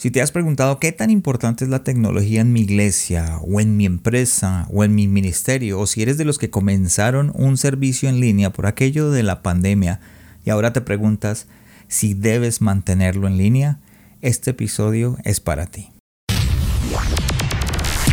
[0.00, 3.76] Si te has preguntado qué tan importante es la tecnología en mi iglesia o en
[3.76, 8.08] mi empresa o en mi ministerio, o si eres de los que comenzaron un servicio
[8.08, 10.00] en línea por aquello de la pandemia
[10.42, 11.48] y ahora te preguntas
[11.86, 13.78] si debes mantenerlo en línea,
[14.22, 15.90] este episodio es para ti.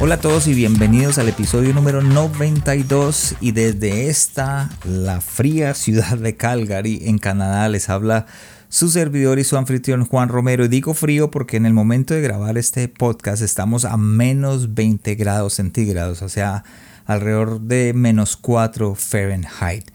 [0.00, 6.16] Hola a todos y bienvenidos al episodio número 92 y desde esta, la fría ciudad
[6.16, 8.26] de Calgary en Canadá les habla
[8.68, 10.64] su servidor y su anfitrión Juan Romero.
[10.64, 15.16] Y digo frío porque en el momento de grabar este podcast estamos a menos 20
[15.16, 16.62] grados centígrados, o sea,
[17.04, 19.90] alrededor de menos 4 Fahrenheit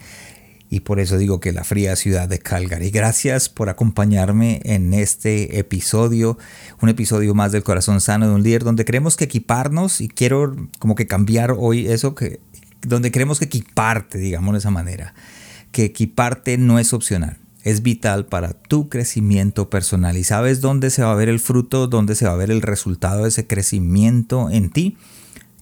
[0.73, 2.89] y por eso digo que la fría ciudad de Calgary.
[2.89, 6.39] Gracias por acompañarme en este episodio,
[6.81, 10.55] un episodio más del corazón sano de un líder donde queremos que equiparnos y quiero
[10.79, 12.39] como que cambiar hoy eso que
[12.81, 15.13] donde queremos que equiparte, digamos de esa manera,
[15.71, 17.37] que equiparte no es opcional.
[17.61, 20.17] Es vital para tu crecimiento personal.
[20.17, 21.85] ¿Y sabes dónde se va a ver el fruto?
[21.85, 24.97] ¿Dónde se va a ver el resultado de ese crecimiento en ti?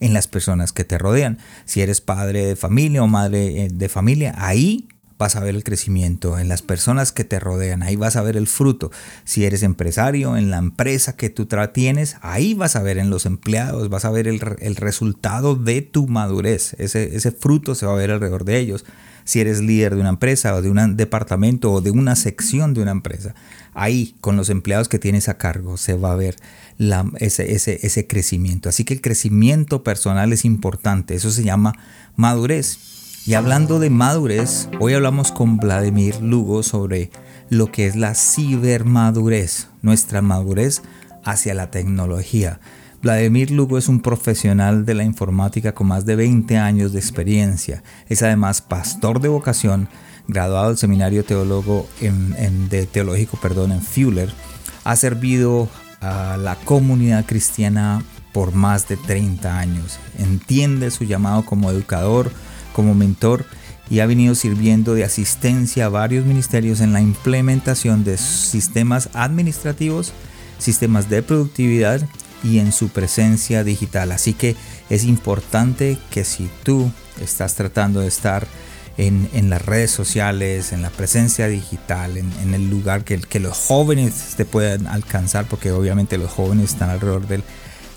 [0.02, 1.38] en las personas que te rodean.
[1.66, 4.88] Si eres padre de familia o madre eh, de familia, ahí
[5.22, 8.36] vas a ver el crecimiento en las personas que te rodean, ahí vas a ver
[8.38, 8.90] el fruto.
[9.24, 13.28] Si eres empresario, en la empresa que tú tienes, ahí vas a ver en los
[13.28, 16.74] empleados, vas a ver el, resultado de tu madurez.
[16.80, 18.84] Ese, ese fruto se va a ver alrededor de ellos.
[19.24, 22.82] Si eres líder de una empresa o de un departamento o de una sección de
[22.82, 23.36] una empresa,
[23.76, 26.38] ahí con los empleados que tienes a cargo se va a ver
[26.80, 28.70] la, ese, ese, ese crecimiento.
[28.70, 31.76] Así que el crecimiento personal es importante, eso se llama
[32.16, 33.01] madurez.
[33.24, 37.12] Y hablando de madurez, hoy hablamos con Vladimir Lugo sobre
[37.50, 40.82] lo que es la cibermadurez, nuestra madurez
[41.24, 42.60] hacia la tecnología.
[43.04, 47.84] Vladimir Lugo es un profesional de la informática con más de 20 años de experiencia.
[48.10, 49.88] Es además pastor de vocación,
[50.28, 51.88] graduado del seminario teólogo
[52.70, 54.34] de teológico perdón, en Fuller.
[54.84, 58.04] Ha servido a la comunidad cristiana
[58.34, 60.00] por más de 30 años.
[60.18, 62.32] Entiende su llamado como educador,
[62.74, 63.46] como mentor
[63.92, 70.14] y ha venido sirviendo de asistencia a varios ministerios en la implementación de sistemas administrativos,
[70.60, 72.02] sistemas de productividad
[72.42, 74.14] y en su presencia digital.
[74.14, 74.56] Así que
[74.90, 76.90] es importante que si tú
[77.22, 78.48] estás tratando de estar
[78.98, 84.46] en, las redes sociales, en la presencia digital, en, el lugar que, los jóvenes te
[84.46, 87.28] puedan alcanzar, porque obviamente los jóvenes están alrededor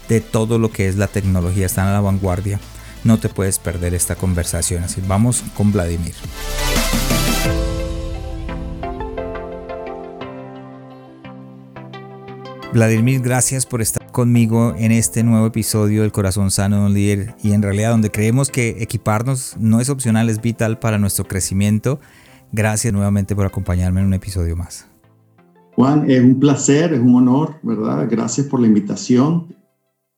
[0.08, 2.58] de todo lo que es la tecnología, están a la vanguardia
[3.04, 4.82] no te puedes perder esta conversación.
[4.82, 6.14] Así vamos con Vladimir.
[12.72, 17.36] Vladimir, gracias por estar conmigo en este nuevo episodio del Corazón Sano de un Líder
[17.40, 22.00] y en realidad donde creemos que equiparnos no es opcional, es vital para nuestro crecimiento.
[22.50, 24.88] Gracias nuevamente por acompañarme en un episodio más.
[25.76, 28.08] Juan, es un placer, es un honor, ¿verdad?
[28.10, 29.54] Gracias por la invitación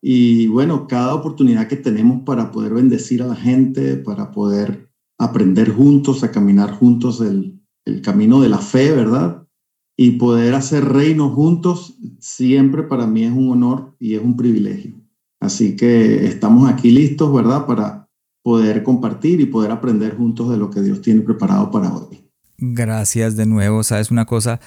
[0.08, 5.70] y bueno, cada oportunidad que tenemos para poder bendecir a la gente, para poder aprender
[5.70, 9.48] juntos, a caminar juntos el, el camino de la fe, ¿verdad?
[9.96, 14.94] Y poder hacer reino juntos, siempre para mí es un honor y es un privilegio.
[15.40, 17.66] Así que estamos aquí listos, ¿verdad?
[17.66, 18.08] Para
[18.44, 22.30] poder compartir y poder aprender juntos de lo que Dios tiene preparado para hoy.
[22.58, 23.82] Gracias de nuevo.
[23.82, 24.60] Sabes una cosa,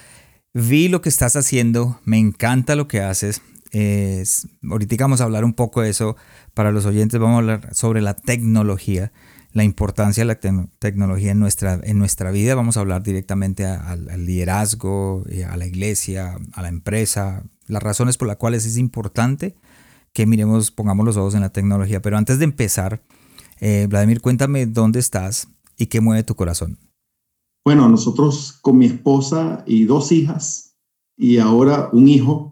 [0.52, 3.40] vi lo que estás haciendo, me encanta lo que haces
[3.72, 6.16] ahorita vamos a hablar un poco de eso
[6.54, 9.12] para los oyentes, vamos a hablar sobre la tecnología,
[9.52, 10.40] la importancia de la
[10.78, 15.66] tecnología en nuestra, en nuestra vida, vamos a hablar directamente al liderazgo, eh, a la
[15.66, 19.56] iglesia, a la empresa, las razones por las cuales es importante
[20.12, 22.02] que miremos, pongamos los ojos en la tecnología.
[22.02, 23.02] Pero antes de empezar,
[23.60, 26.78] eh, Vladimir, cuéntame dónde estás y qué mueve tu corazón.
[27.64, 30.76] Bueno, nosotros con mi esposa y dos hijas
[31.16, 32.49] y ahora un hijo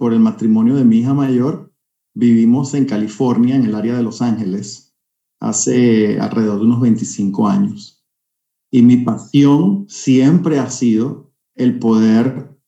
[0.00, 1.74] por el matrimonio de mi hija mayor,
[2.14, 4.96] vivimos en California, en el área de Los Ángeles,
[5.38, 8.02] hace alrededor de unos 25 años.
[8.72, 12.58] Y mi pasión siempre ha sido el poder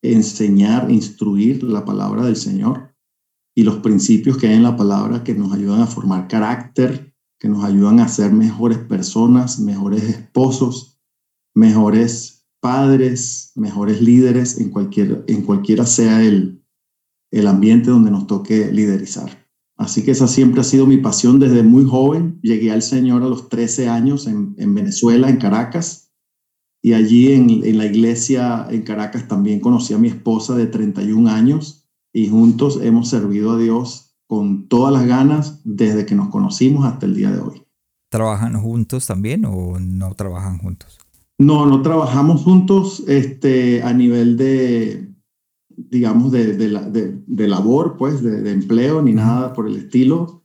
[0.00, 2.94] enseñar, instruir la palabra del Señor
[3.52, 7.48] y los principios que hay en la palabra que nos ayudan a formar carácter, que
[7.48, 11.00] nos ayudan a ser mejores personas, mejores esposos,
[11.52, 16.59] mejores padres, mejores líderes en, cualquier, en cualquiera sea el,
[17.30, 19.30] el ambiente donde nos toque liderizar.
[19.76, 22.38] Así que esa siempre ha sido mi pasión desde muy joven.
[22.42, 26.12] Llegué al Señor a los 13 años en, Venezuela, en Caracas,
[26.82, 31.30] y allí en, en, la iglesia en Caracas también conocí a mi esposa de 31
[31.30, 36.84] años y juntos hemos servido a Dios con todas las ganas desde que nos conocimos
[36.84, 37.62] hasta el día de hoy.
[38.10, 40.98] ¿Trabajan juntos también o no trabajan juntos?
[41.38, 45.09] No, no trabajamos juntos este, a nivel de,
[45.88, 50.44] digamos, de, de, labor, pues, de, empleo, ni nada por el estilo,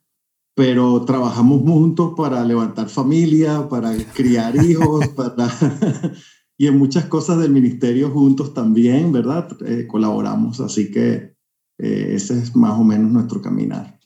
[0.55, 5.47] pero trabajamos juntos para levantar familia, para criar hijos, para...
[6.57, 9.49] y en muchas cosas del ministerio juntos también, ¿verdad?
[9.65, 11.35] Eh, colaboramos, así que
[11.77, 13.99] eh, ese es más o menos nuestro caminar.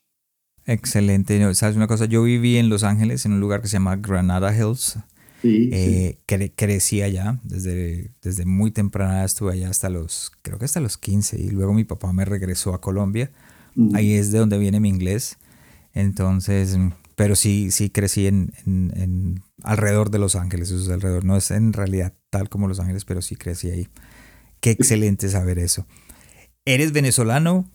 [0.65, 1.53] Excelente.
[1.55, 2.05] ¿Sabes una cosa?
[2.05, 4.99] Yo viví en Los Ángeles, en un lugar que se llama Granada Hills.
[5.43, 6.19] Eh,
[6.55, 11.39] crecí allá, desde, desde muy temprana estuve allá hasta los, creo que hasta los 15
[11.39, 13.31] y luego mi papá me regresó a Colombia.
[13.93, 15.37] Ahí es de donde viene mi inglés.
[15.93, 16.77] Entonces,
[17.15, 21.23] pero sí, sí crecí en, en, alrededor de Los Ángeles, eso es alrededor.
[21.23, 23.87] No es en realidad tal como Los Ángeles, pero sí crecí ahí.
[24.59, 25.85] Qué excelente saber eso.
[26.65, 27.69] ¿Eres venezolano?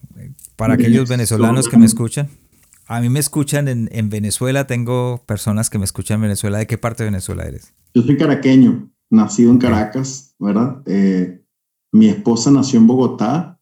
[0.56, 2.28] Para aquellos venezolanos que me escuchan.
[2.86, 6.58] A mí me escuchan en, en, Venezuela, tengo personas que me escuchan en Venezuela.
[6.58, 7.72] ¿De qué parte de Venezuela eres?
[7.94, 10.82] Yo soy caraqueño, nacido en Caracas, ¿verdad?
[10.86, 11.44] Eh,
[11.92, 13.60] mi esposa nació en Bogotá,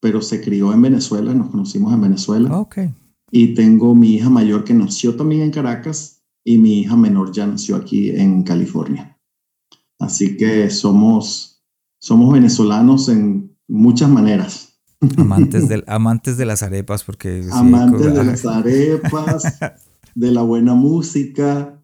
[0.00, 2.48] pero se crió en Venezuela, nos conocimos en Venezuela.
[2.52, 2.78] Ah, ok.
[3.30, 7.46] Y tengo mi hija mayor que nació también en Caracas y mi hija menor ya
[7.46, 9.18] nació aquí en California.
[9.98, 11.62] Así que somos,
[11.98, 14.73] somos venezolanos en muchas maneras.
[15.16, 17.46] Amantes, del, amantes de las arepas, porque...
[17.52, 19.42] amantes de las arepas,
[20.14, 21.82] de la buena música,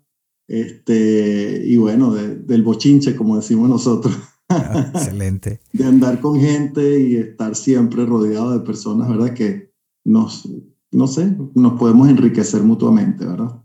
[0.49, 4.17] este, y bueno, del bochinche, como decimos nosotros.
[4.49, 5.61] Ah, excelente.
[5.73, 9.33] de andar con gente y estar siempre rodeado de personas, ¿verdad?
[9.33, 9.73] Que
[10.05, 10.49] nos,
[10.91, 13.63] no sé, nos podemos enriquecer mutuamente, ¿verdad?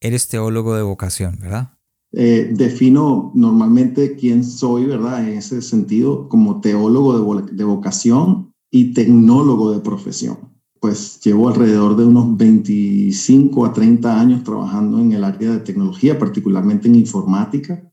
[0.00, 1.76] Eres teólogo de vocación, ¿verdad?
[2.12, 5.28] Eh, defino normalmente quién soy, ¿verdad?
[5.28, 10.38] En ese sentido, como teólogo de, de vocación y tecnólogo de profesión.
[10.80, 16.18] Pues llevo alrededor de unos 25 a 30 años trabajando en el área de tecnología,
[16.18, 17.86] particularmente en informática.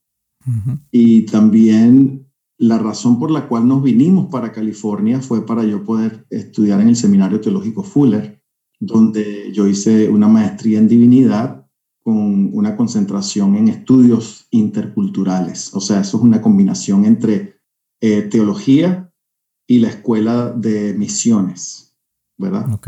[0.92, 2.26] Y también
[2.58, 6.88] la razón por la cual nos vinimos para California fue para yo poder estudiar en
[6.88, 8.42] el Seminario Teológico Fuller,
[8.80, 11.68] donde yo hice una maestría en divinidad
[12.02, 15.74] con una concentración en estudios interculturales.
[15.74, 17.60] O sea, eso es una combinación entre
[18.00, 19.12] eh, teología
[19.68, 21.96] y la escuela de misiones,
[22.38, 22.72] ¿verdad?
[22.74, 22.88] Ok.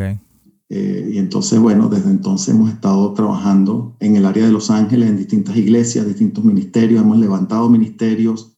[0.71, 5.09] Eh, y entonces, bueno, desde entonces hemos estado trabajando en el área de Los Ángeles,
[5.09, 8.55] en distintas iglesias, distintos ministerios, hemos levantado ministerios,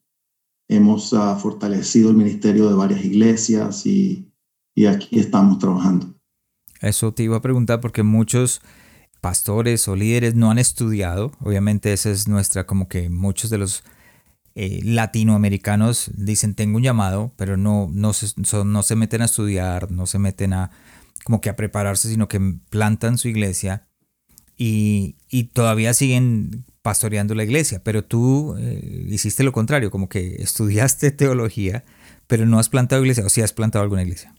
[0.70, 4.30] hemos uh, fortalecido el ministerio de varias iglesias y,
[4.76, 6.14] y aquí estamos trabajando.
[6.82, 8.62] Eso te iba a preguntar porque muchos
[9.22, 13.84] pastores o líderes no han estudiado, obviamente esa es nuestra, como que muchos de los
[14.56, 18.28] eh, latinoamericanos dicen tengo un llamado, pero no, no, se,
[18.66, 20.72] no se meten a estudiar, no se meten a
[21.24, 22.40] como que a prepararse, sino que
[22.70, 23.88] plantan su iglesia
[24.58, 27.82] y, y todavía siguen pastoreando la iglesia.
[27.84, 31.84] Pero tú eh, hiciste lo contrario, como que estudiaste teología,
[32.28, 34.34] pero no has plantado iglesia, o si has plantado alguna iglesia.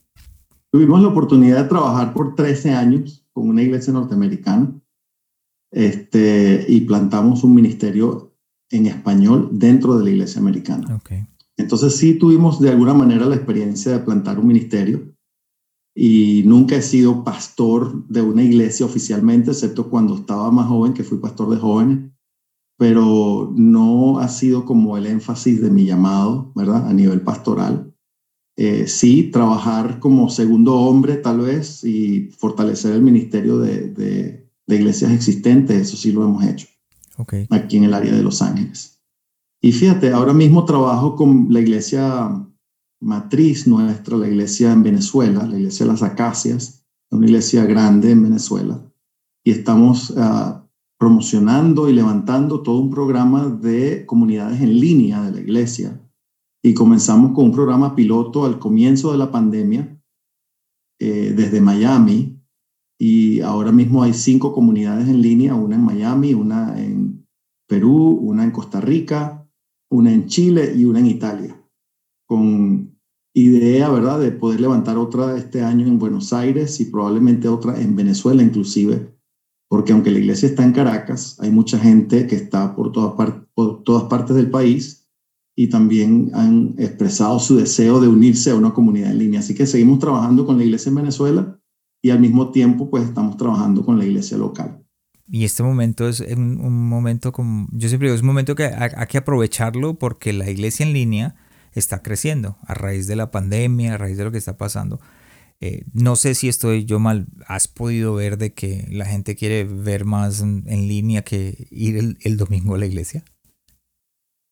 [0.71, 4.73] Tuvimos la oportunidad de trabajar por 13 años con una iglesia norteamericana
[5.71, 8.32] este, y plantamos un ministerio
[8.73, 11.01] en español dentro de la iglesia americana.
[11.57, 15.13] Entonces sí tuvimos de alguna manera la experiencia de plantar un ministerio
[15.95, 21.05] y nunca he sido pastor de una iglesia oficialmente, excepto cuando estaba más joven, que
[21.05, 22.11] fui pastor de jóvenes,
[22.79, 26.89] pero no ha sido como el énfasis de mi llamado, ¿verdad?
[26.89, 27.95] A nivel pastoral.
[28.57, 35.13] Eh, sí, trabajar como segundo hombre tal vez y fortalecer el ministerio de, de iglesias
[35.13, 36.72] existentes, eso sí lo hemos hecho
[37.51, 39.01] aquí en el área de Los Ángeles.
[39.61, 42.31] Y fíjate, ahora mismo trabajo con la iglesia
[43.01, 48.23] matriz nuestra, la iglesia en Venezuela, la iglesia de las Acacias, una iglesia grande en
[48.23, 48.81] Venezuela,
[49.45, 50.67] y estamos ah,
[50.99, 56.01] promocionando y levantando todo un programa de comunidades en línea de la iglesia.
[56.65, 60.01] Y comenzamos con un programa piloto al comienzo de la pandemia
[61.01, 62.39] eh, desde Miami,
[63.05, 66.92] y ahora mismo hay cinco comunidades en línea, una en Miami, una en
[67.73, 69.49] Perú, una en Costa Rica,
[69.91, 71.59] una en Chile y una en Italia,
[72.29, 72.99] con
[73.35, 77.97] idea, ¿verdad?, de poder levantar otra este año en Buenos Aires y probablemente otra en
[77.97, 79.17] Venezuela inclusive,
[79.71, 83.15] porque aunque la iglesia está en Caracas, hay mucha gente que está por todas,
[83.55, 85.09] por todas partes del país
[85.57, 89.41] y también han expresado su deseo de unirse a una comunidad en línea.
[89.41, 91.59] Así que seguimos trabajando con la iglesia en Venezuela
[92.03, 94.82] y al mismo tiempo pues estamos trabajando con la iglesia local.
[95.27, 99.07] Y este momento es un, momento como, yo siempre digo, es un momento que hay,
[99.09, 101.37] que aprovecharlo porque la iglesia en línea
[101.73, 105.01] está creciendo a raíz de la pandemia, a raíz de lo que está pasando.
[105.61, 109.65] Eh, no sé si estoy yo mal, ¿has podido ver de que la gente quiere
[109.65, 113.25] ver más en, línea que ir el, domingo a la iglesia?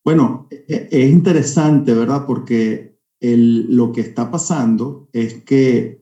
[0.04, 2.26] Bueno, e, e, es interesante, ¿verdad?
[2.26, 5.99] Porque el, lo que está pasando es que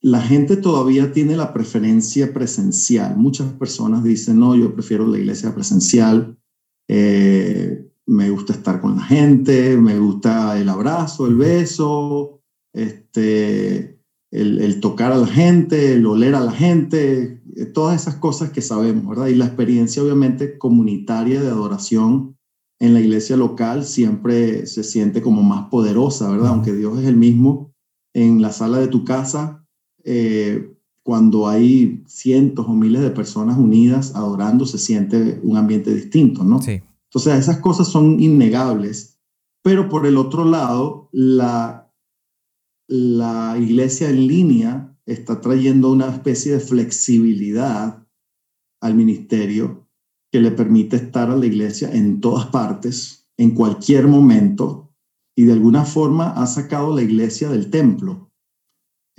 [0.00, 3.16] la gente todavía tiene la preferencia presencial.
[3.16, 6.36] Muchas personas dicen, no, yo prefiero la iglesia presencial,
[6.88, 12.40] eh, me gusta estar con la gente, me gusta el abrazo, el beso,
[12.72, 14.00] este,
[14.30, 18.62] el, tocar a la gente, el oler a la gente, eh, todas esas cosas que
[18.62, 19.26] sabemos, ¿verdad?
[19.26, 22.36] Y la experiencia obviamente comunitaria de adoración
[22.80, 26.48] en la iglesia local siempre se siente como más poderosa, ¿verdad?
[26.48, 27.74] Aunque Dios es el mismo
[28.14, 29.57] en la sala de tu casa,
[30.08, 36.44] eh, cuando hay cientos o miles de personas unidas adorando, se siente un ambiente distinto,
[36.44, 36.60] ¿no?
[36.60, 36.82] Sí.
[37.04, 39.18] Entonces, esas cosas son innegables.
[39.62, 41.88] Pero por el otro lado, la
[42.88, 48.06] la iglesia en línea está trayendo una especie de flexibilidad
[48.80, 49.86] al ministerio
[50.32, 54.90] que le permite estar a la iglesia en todas partes, en cualquier momento,
[55.36, 58.27] y de alguna forma ha sacado la iglesia del templo.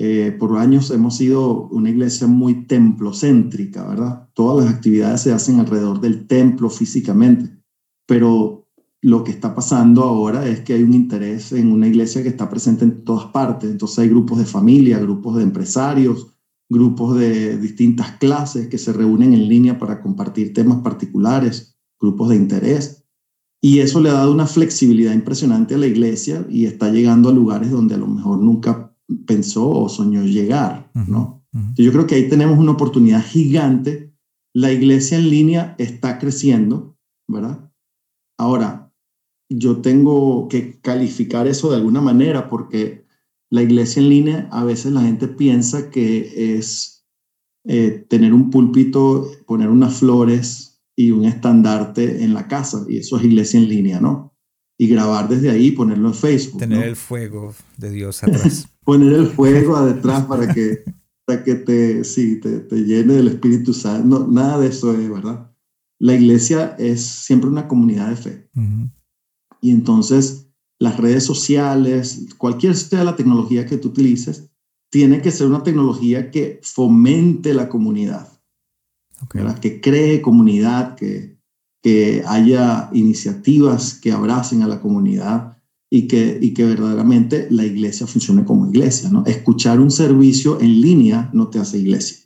[0.02, 4.30] Eh, por años hemos sido una iglesia muy templocéntrica, ¿verdad?
[4.34, 7.62] Todas las actividades se hacen alrededor del templo físicamente,
[8.08, 8.66] pero
[9.02, 12.50] lo que está pasando ahora es que hay un interés en una iglesia que está
[12.50, 13.70] presente en todas partes.
[13.70, 16.28] Entonces hay grupos de familia, grupos de empresarios,
[16.70, 22.38] grupos de distintas clases que se reúnen en línea para compartir temas particulares, grupos de
[22.38, 23.04] interés.
[23.62, 27.34] Y eso le ha dado una flexibilidad impresionante a la iglesia y está llegando a
[27.34, 28.89] lugares donde a lo mejor nunca
[29.26, 31.44] pensó o soñó llegar, ¿no?
[31.76, 34.14] Yo creo que ahí tenemos una oportunidad gigante.
[34.54, 36.98] La iglesia en línea está creciendo,
[37.28, 37.72] ¿verdad?
[38.38, 38.94] Ahora,
[39.50, 43.06] yo tengo que calificar eso de alguna manera porque
[43.50, 47.06] la iglesia en línea a veces la gente piensa que es
[47.66, 53.18] eh, tener un púlpito, poner unas flores y un estandarte en la casa y eso
[53.18, 54.36] es iglesia en línea, ¿no?
[54.78, 56.60] Y grabar desde ahí ponerlo en Facebook.
[56.60, 58.70] Tener el fuego de Dios atrás.
[58.90, 60.84] poner el fuego detrás para que,
[61.24, 64.28] para que te, sí, te, te llene del Espíritu Santo.
[64.28, 65.52] nada de eso es, ¿verdad?
[66.00, 68.50] La iglesia es siempre una comunidad de fe.
[69.62, 70.48] Y entonces
[70.80, 74.50] las redes sociales, cualquier sea la tecnología que tú utilices,
[74.90, 78.28] tiene que ser una tecnología que fomente la comunidad,
[79.62, 81.38] que cree comunidad, que,
[81.84, 85.59] que haya iniciativas que abracen a la comunidad
[85.92, 89.10] y que, y que verdaderamente la iglesia funcione como iglesia.
[89.10, 89.26] ¿no?
[89.26, 92.18] Escuchar un servicio en línea no te hace iglesia.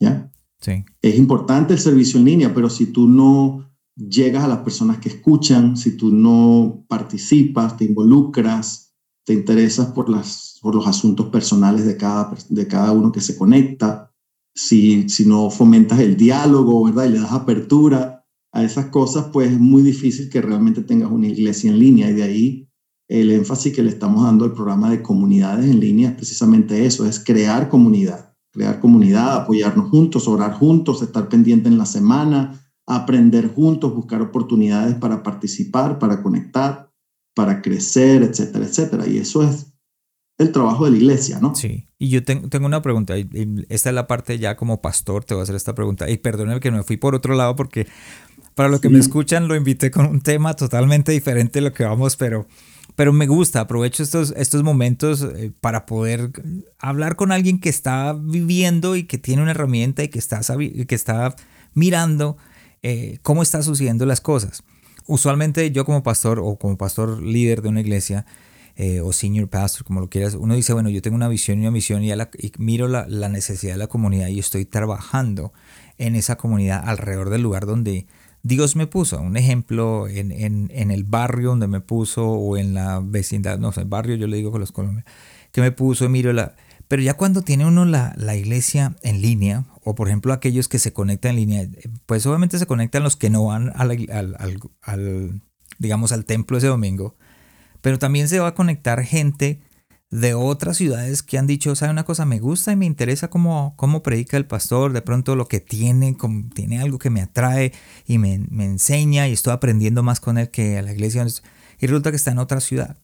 [0.00, 0.30] ¿ya?
[0.60, 0.84] Sí.
[1.02, 5.08] Es importante el servicio en línea, pero si tú no llegas a las personas que
[5.08, 11.86] escuchan, si tú no participas, te involucras, te interesas por, las, por los asuntos personales
[11.86, 14.12] de cada, de cada uno que se conecta,
[14.54, 17.06] si, si no fomentas el diálogo, ¿verdad?
[17.06, 21.26] Y le das apertura a esas cosas, pues es muy difícil que realmente tengas una
[21.26, 22.08] iglesia en línea.
[22.08, 22.68] Y de ahí
[23.08, 27.06] el énfasis que le estamos dando al programa de comunidades en línea es precisamente eso,
[27.06, 33.52] es crear comunidad, crear comunidad, apoyarnos juntos, orar juntos, estar pendiente en la semana, aprender
[33.52, 36.90] juntos, buscar oportunidades para participar, para conectar,
[37.34, 39.06] para crecer, etcétera, etcétera.
[39.06, 39.74] Y eso es
[40.38, 41.54] el trabajo de la iglesia, ¿no?
[41.54, 41.86] Sí.
[41.98, 43.28] Y yo tengo, tengo una pregunta, y
[43.68, 46.10] esta es la parte ya como pastor, te voy a hacer esta pregunta.
[46.10, 47.86] Y perdóneme que me fui por otro lado porque
[48.54, 51.84] para los que me escuchan lo invité con un tema totalmente diferente de lo que
[51.84, 52.46] vamos, pero,
[52.96, 56.30] pero me gusta, aprovecho estos, estos momentos eh, para poder
[56.78, 60.94] hablar con alguien que está viviendo y que tiene una herramienta y que está, que
[60.94, 61.34] está
[61.74, 62.36] mirando
[62.82, 64.62] eh, cómo está sucediendo las cosas.
[65.06, 68.24] Usualmente yo como pastor o como pastor líder de una iglesia
[68.76, 71.62] eh, o senior pastor, como lo quieras, uno dice, bueno, yo tengo una visión y
[71.62, 72.12] una misión y,
[72.58, 75.52] miro la, necesidad de la comunidad y estoy trabajando
[75.98, 78.06] en esa comunidad alrededor del lugar donde
[78.44, 79.20] Dios me puso.
[79.20, 83.80] Un ejemplo, en, en, el barrio donde me puso o en la vecindad, no sé,
[83.80, 85.10] el barrio yo le digo con los colombianos,
[85.50, 86.54] que me puso, miro la,
[86.86, 90.92] pero ya cuando tiene uno la, iglesia en línea, o por ejemplo aquellos que se
[90.92, 91.68] conectan en línea,
[92.04, 95.40] pues obviamente se conectan los que no van al,
[95.78, 97.16] digamos, al templo ese domingo,
[97.80, 99.62] pero también se va a conectar gente
[100.14, 103.74] de otras ciudades que han dicho, sabe una cosa, me gusta y me interesa cómo,
[103.76, 106.16] cómo predica el pastor, de pronto lo que tiene,
[106.54, 107.72] tiene algo que me atrae
[108.06, 111.26] y me, me enseña y estoy aprendiendo más con él que a la iglesia.
[111.80, 112.96] y resulta que está en otra ciudad.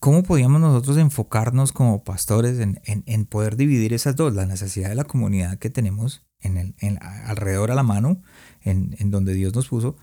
[0.00, 4.34] ¿Cómo podíamos nosotros enfocarnos como pastores en, poder dividir esas dos?
[4.34, 8.20] La necesidad de la comunidad que tenemos en el, alrededor a la mano,
[8.62, 9.96] en, donde Dios nos puso,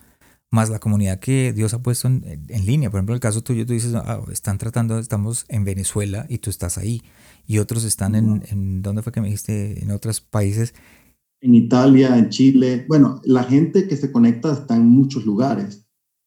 [0.56, 2.90] más la comunidad que Dios ha puesto en, línea.
[2.90, 6.40] Por ejemplo, en el caso tuyo, tú dices, ah, están tratando, estamos en Venezuela y
[6.40, 7.04] tú estás ahí.
[7.46, 9.84] Y otros están en, en, ¿dónde fue que me dijiste?
[9.84, 10.74] En otros países.
[11.42, 12.86] En Italia, en Chile.
[12.88, 15.86] Bueno, la gente que se conecta está en muchos lugares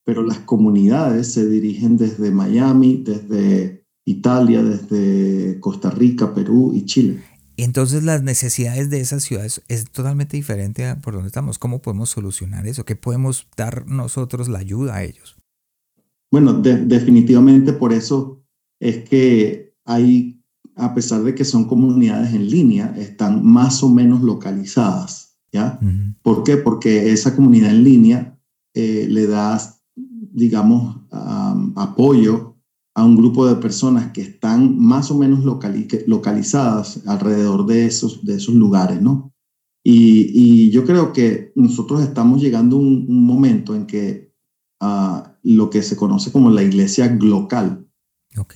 [0.08, 7.22] pero las comunidades se dirigen desde Miami, desde Italia, desde Costa Rica, Perú y Chile.
[7.64, 11.58] Entonces las necesidades de esas ciudades es totalmente diferente a por donde estamos.
[11.58, 12.84] ¿Cómo podemos solucionar eso?
[12.84, 15.36] ¿Qué podemos dar nosotros la ayuda a ellos?
[16.30, 18.44] Bueno, definitivamente por eso
[18.80, 20.40] es que hay,
[20.76, 25.38] a pesar de que son comunidades en línea, están más o menos localizadas.
[25.50, 25.80] ¿ya?
[26.22, 26.58] ¿Por qué?
[26.58, 28.38] Porque esa comunidad en línea
[28.74, 29.58] eh, le da
[30.38, 30.96] digamos,
[31.74, 32.47] apoyo
[32.98, 38.34] a un grupo de personas que están más o menos localizadas alrededor de esos, de
[38.34, 39.32] esos lugares, ¿no?
[39.84, 44.34] Y, yo creo que nosotros estamos llegando a un, momento en que
[44.80, 47.86] ah, lo que se conoce como la iglesia local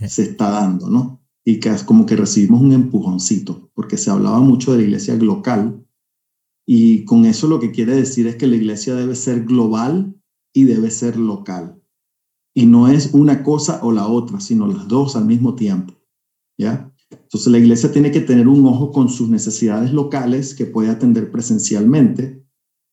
[0.08, 1.22] se está dando, ¿no?
[1.44, 5.14] Y que es como que recibimos un empujoncito, porque se hablaba mucho de la iglesia
[5.14, 5.86] local,
[6.66, 10.20] y con eso lo que quiere decir es que la iglesia debe ser global
[10.52, 11.80] y debe ser local.
[12.54, 15.94] Y no es una cosa o la otra, sino las dos al mismo tiempo.
[16.58, 16.92] ¿Ya?
[17.10, 21.30] Entonces la iglesia tiene que tener un ojo con sus necesidades locales que puede atender
[21.30, 22.42] presencialmente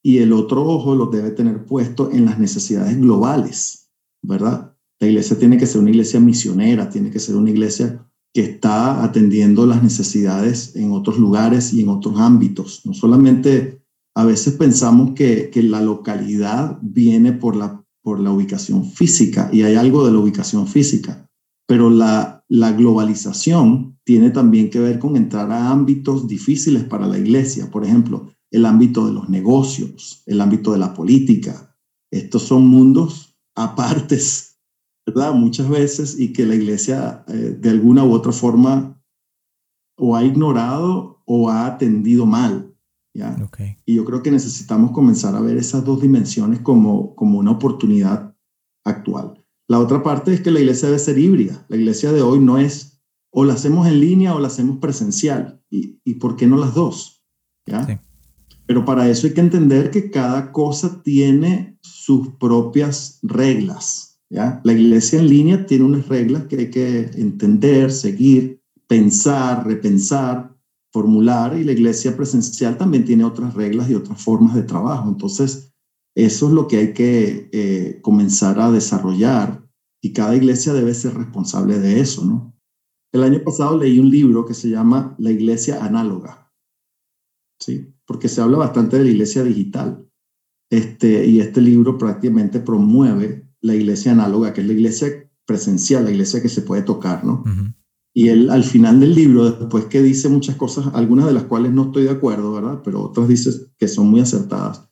[0.04, 3.90] y el otro ojo lo debe tener puesto en las necesidades globales,
[4.22, 4.76] ¿verdad?
[5.00, 9.04] La iglesia tiene que ser una iglesia misionera, tiene que ser una iglesia que está
[9.04, 13.80] atendiendo las necesidades en otros lugares y en otros ámbitos, no solamente
[14.16, 19.76] a veces pensamos que, la localidad viene por la, por la ubicación física y hay
[19.76, 21.30] algo de la ubicación física,
[21.68, 27.18] pero la, la globalización tiene también que ver con entrar a ámbitos difíciles para la
[27.18, 31.76] iglesia, por ejemplo, el ámbito de los negocios, el ámbito de la política.
[32.12, 34.60] Estos son mundos apartes,
[35.06, 35.34] ¿verdad?
[35.34, 39.00] Muchas veces y que la iglesia eh, de alguna u otra forma
[39.98, 42.69] o ha ignorado o ha atendido mal.
[43.86, 48.36] Y yo creo que necesitamos comenzar a ver esas dos dimensiones como, como una oportunidad
[48.86, 49.44] actual.
[49.68, 51.66] La otra parte es que la iglesia debe ser híbrida.
[51.70, 55.62] La iglesia de hoy no es o la hacemos en línea o la hacemos presencial.
[55.70, 57.24] ¿Y, y por qué no las dos?
[57.66, 58.04] ¿Ya?
[58.66, 64.20] Pero para eso hay que entender que cada cosa tiene sus propias reglas.
[64.30, 64.62] ¿ya?
[64.64, 70.59] La iglesia en línea tiene unas reglas que hay que entender, seguir, pensar, repensar
[70.92, 75.08] formular y la iglesia presencial también tiene otras reglas y otras formas de trabajo.
[75.10, 75.74] Entonces,
[76.16, 79.64] eso es lo que hay que eh, comenzar a desarrollar
[80.02, 82.56] y cada iglesia debe ser responsable de eso, ¿no?
[83.12, 86.52] El año pasado leí un libro que se llama La Iglesia Análoga,
[87.60, 87.94] ¿sí?
[88.06, 90.06] Porque se habla bastante de la iglesia digital.
[90.72, 95.08] Este, y este libro prácticamente promueve la iglesia análoga, que es la iglesia
[95.46, 97.44] presencial, la iglesia que se puede tocar, ¿no?
[98.14, 101.72] Y él al final del libro, después que dice muchas cosas, algunas de las cuales
[101.72, 102.82] no estoy de acuerdo, ¿verdad?
[102.84, 104.90] Pero otras dice que son muy acertadas.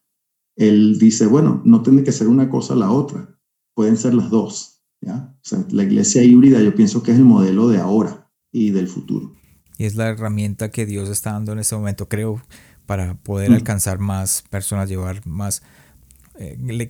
[0.56, 3.38] Él dice, bueno, no tiene que ser una cosa la otra,
[3.74, 4.84] pueden ser las dos.
[5.02, 5.36] ¿ya?
[5.36, 8.88] O sea, la iglesia híbrida yo pienso que es el modelo de ahora y del
[8.88, 9.34] futuro.
[9.78, 12.42] Y es la herramienta que Dios está dando en este momento, creo,
[12.86, 13.54] para poder mm.
[13.54, 15.62] alcanzar más personas, llevar más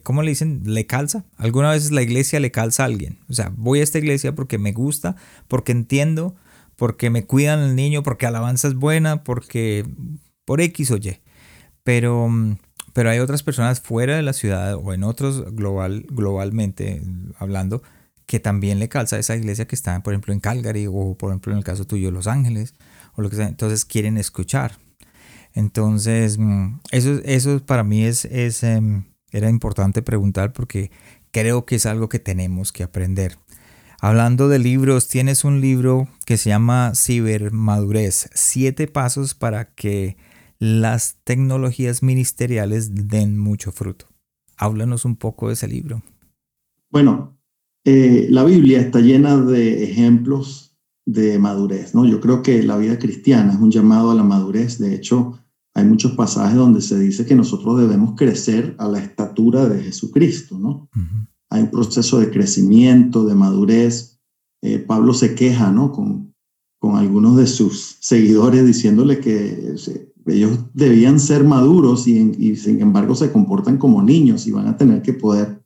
[0.03, 0.61] ¿cómo le dicen?
[0.65, 1.25] ¿Le calza?
[1.37, 3.19] Alguna vez la iglesia le calza a alguien.
[3.29, 5.15] O sea, voy a esta iglesia porque me gusta,
[5.47, 6.35] porque entiendo,
[6.75, 9.85] porque me cuidan el niño, porque alabanza es buena, porque
[10.45, 11.19] por X o Y.
[11.83, 12.29] Pero,
[12.93, 17.01] pero hay otras personas fuera de la ciudad o en otros global, globalmente
[17.37, 17.81] hablando
[18.27, 21.31] que también le calza a esa iglesia que está, por ejemplo, en Calgary o, por
[21.31, 22.75] ejemplo, en el caso tuyo, Los Ángeles
[23.15, 23.47] o lo que sea.
[23.47, 24.77] Entonces quieren escuchar.
[25.53, 30.91] Entonces, mm, eso, eso para mí es, es em, era importante preguntar porque
[31.31, 33.37] creo que es algo que tenemos que aprender.
[33.99, 40.17] Hablando de libros, tienes un libro que se llama Cibermadurez, siete pasos para que
[40.59, 44.05] las tecnologías ministeriales den mucho fruto.
[44.55, 46.03] Háblanos un poco de ese libro.
[46.89, 47.37] Bueno,
[47.85, 52.05] eh, la Biblia está llena de ejemplos de madurez, ¿no?
[52.05, 54.77] Yo creo que la vida cristiana es un llamado a la madurez.
[54.77, 55.39] De hecho,
[55.77, 60.57] hay muchos pasajes donde se dice que nosotros debemos crecer a la estatura de Jesucristo,
[60.57, 60.89] ¿no?
[61.51, 64.19] Hay un proceso de crecimiento, de madurez.
[64.63, 65.91] Eh, Pablo se queja, ¿no?
[65.91, 66.33] Con,
[66.79, 69.75] con algunos de sus seguidores diciéndole que
[70.25, 75.03] ellos debían ser maduros y, sin embargo se comportan como niños y van a tener
[75.03, 75.63] que poder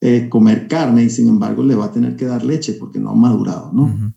[0.00, 3.10] eh, comer carne y sin embargo le va a tener que dar leche porque no
[3.10, 4.14] ha madurado, ¿no?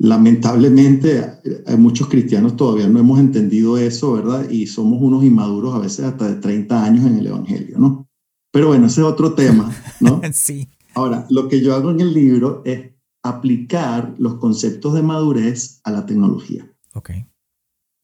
[0.00, 1.24] Lamentablemente,
[1.66, 4.48] hay muchos cristianos todavía no hemos entendido eso, ¿verdad?
[4.48, 8.08] Y somos unos inmaduros a veces hasta de 30 años en el Evangelio, ¿no?
[8.52, 10.20] Pero bueno, ese es otro tema, ¿no?
[10.32, 10.68] sí.
[10.94, 15.90] Ahora, lo que yo hago en el libro es aplicar los conceptos de madurez a
[15.90, 16.70] la tecnología.
[16.94, 17.10] Ok.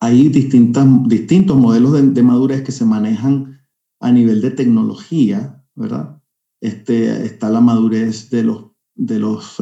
[0.00, 3.60] Hay distintas, distintos modelos de, madurez que se manejan
[4.00, 6.20] a nivel de tecnología, ¿verdad?
[6.60, 9.56] Este, está la madurez de los, de, los,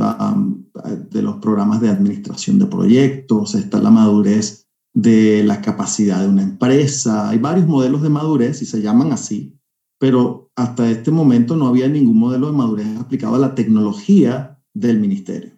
[1.11, 6.43] de los programas de administración de proyectos, está la madurez de la capacidad de una
[6.43, 7.31] empresa.
[7.31, 9.59] Hay varios modelos de madurez y se llaman así,
[9.99, 15.01] pero hasta este momento no había ningún modelo de madurez aplicado a la tecnología del
[15.01, 15.53] ministerio,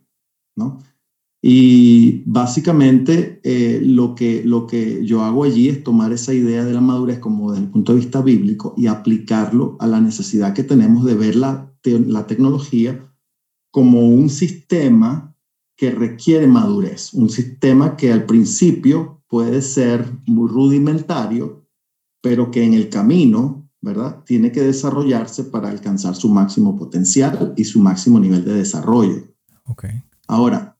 [0.56, 0.78] ¿no?
[1.46, 6.72] Y básicamente eh, lo, que, lo que yo hago allí es tomar esa idea de
[6.72, 10.64] la madurez como desde el punto de vista bíblico y aplicarlo a la necesidad que
[10.64, 13.13] tenemos de ver la, la tecnología
[13.74, 15.34] como un sistema
[15.76, 21.66] que requiere madurez, un sistema que al principio puede ser muy rudimentario,
[22.22, 24.22] pero que en el camino, ¿verdad?
[24.24, 29.24] Tiene que desarrollarse para alcanzar su máximo potencial y su máximo nivel de desarrollo.
[29.64, 30.04] Okay.
[30.28, 30.74] Ahora,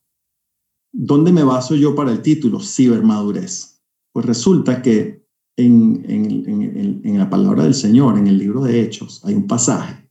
[0.97, 2.61] ¿Dónde me baso yo para el título?
[2.61, 3.81] Cibermadurez.
[4.13, 5.27] Pues resulta que
[5.57, 10.04] en, en, la palabra del Señor, en el libro de Hechos, hay un pasaje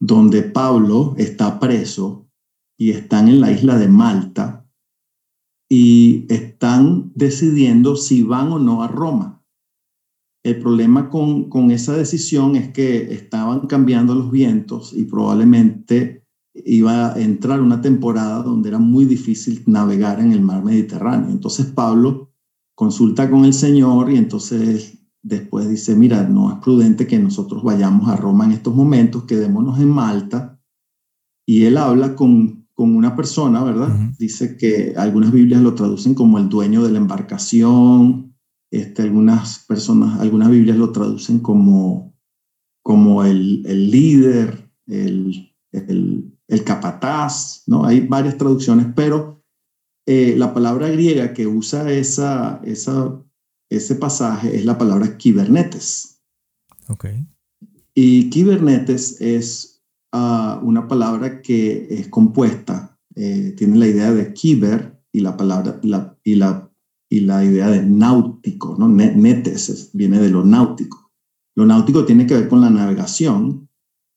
[0.00, 2.28] donde Pablo está preso
[2.78, 4.66] y están en la isla de Malta
[5.68, 9.42] y están decidiendo si van o no a Roma.
[10.44, 16.24] El problema con, con esa decisión es que estaban cambiando los vientos y probablemente
[16.64, 21.30] iba a entrar una temporada donde era muy difícil navegar en el mar Mediterráneo.
[21.30, 22.32] Entonces Pablo
[22.74, 24.97] consulta con el Señor y entonces
[25.28, 29.78] después dice, mira, no es prudente que nosotros vayamos a Roma en estos momentos, quedémonos
[29.78, 30.60] en Malta.
[31.46, 33.88] Y él habla con, con una persona, ¿verdad?
[34.18, 38.34] Dice que algunas Biblias lo traducen como el dueño de la embarcación,
[38.70, 42.14] este, algunas personas, algunas Biblias lo traducen como,
[42.82, 47.84] como el, el líder, el, el, el capataz, ¿no?
[47.84, 49.42] Hay varias traducciones, pero
[50.06, 53.22] eh, la palabra griega que usa esa, esa,
[53.70, 56.20] ese pasaje es la palabra kibernetes.
[56.88, 57.06] Ok.
[57.94, 65.00] Y kibernetes es ah, una palabra que es compuesta, eh, tiene la idea de kiber
[65.12, 66.70] y la palabra la, y, la,
[67.08, 68.88] y la idea de náutico, ¿no?
[68.88, 71.08] Netes viene de lo náutico.
[71.56, 73.68] Lo náutico tiene que ver con la navegación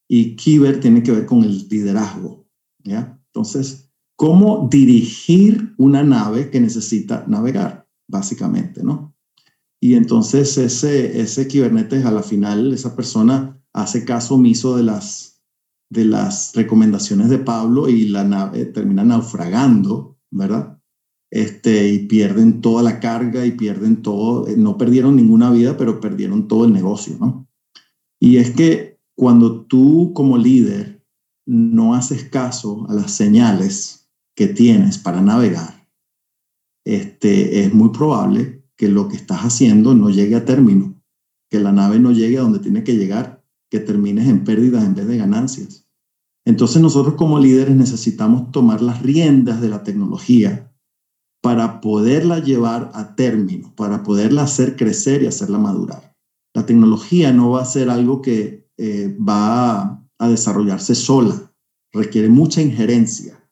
[0.07, 2.45] y Kiber tiene que ver con el liderazgo.
[2.83, 3.19] ¿ya?
[3.27, 9.10] Entonces, ¿cómo dirigir una nave que necesita navegar, básicamente, ¿no?
[9.83, 15.41] Y entonces ese, ese Kubernetes a la final, esa persona hace caso omiso de las,
[15.89, 20.79] de las recomendaciones de Pablo y la nave termina naufragando, ¿verdad?
[21.31, 26.47] Este, y pierden toda la carga y pierden todo, no perdieron ninguna vida, pero perdieron
[26.47, 27.47] todo el negocio, ¿no?
[28.19, 31.03] Y es que cuando tú como líder
[31.47, 35.87] no haces caso a las señales que tienes para navegar,
[36.85, 40.99] este, es muy probable que lo que estás haciendo no llegue a término,
[41.51, 44.95] que la nave no llegue a donde tiene que llegar, que termines en pérdidas en
[44.95, 45.87] vez de ganancias.
[46.47, 50.73] Entonces nosotros como líderes necesitamos tomar las riendas de la tecnología
[51.43, 56.17] para poderla llevar a término, para poderla hacer crecer y hacerla madurar.
[56.55, 61.53] La tecnología no va a ser algo que eh, va a desarrollarse sola,
[61.93, 63.47] requiere mucha injerencia,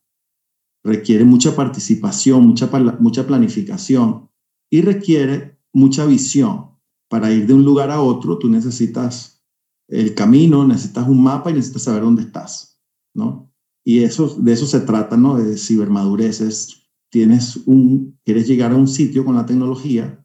[0.83, 2.67] requiere mucha participación, mucha,
[2.99, 4.28] mucha planificación
[4.69, 6.69] y requiere mucha visión.
[7.07, 9.43] Para ir de un lugar a otro, tú necesitas
[9.87, 12.79] el camino, necesitas un mapa y necesitas saber dónde estás,
[13.15, 13.51] ¿no?
[13.83, 15.35] Y eso, de eso se trata, ¿no?
[15.37, 16.85] De cibermadurez.
[17.09, 20.23] tienes un, quieres llegar a un sitio con la tecnología,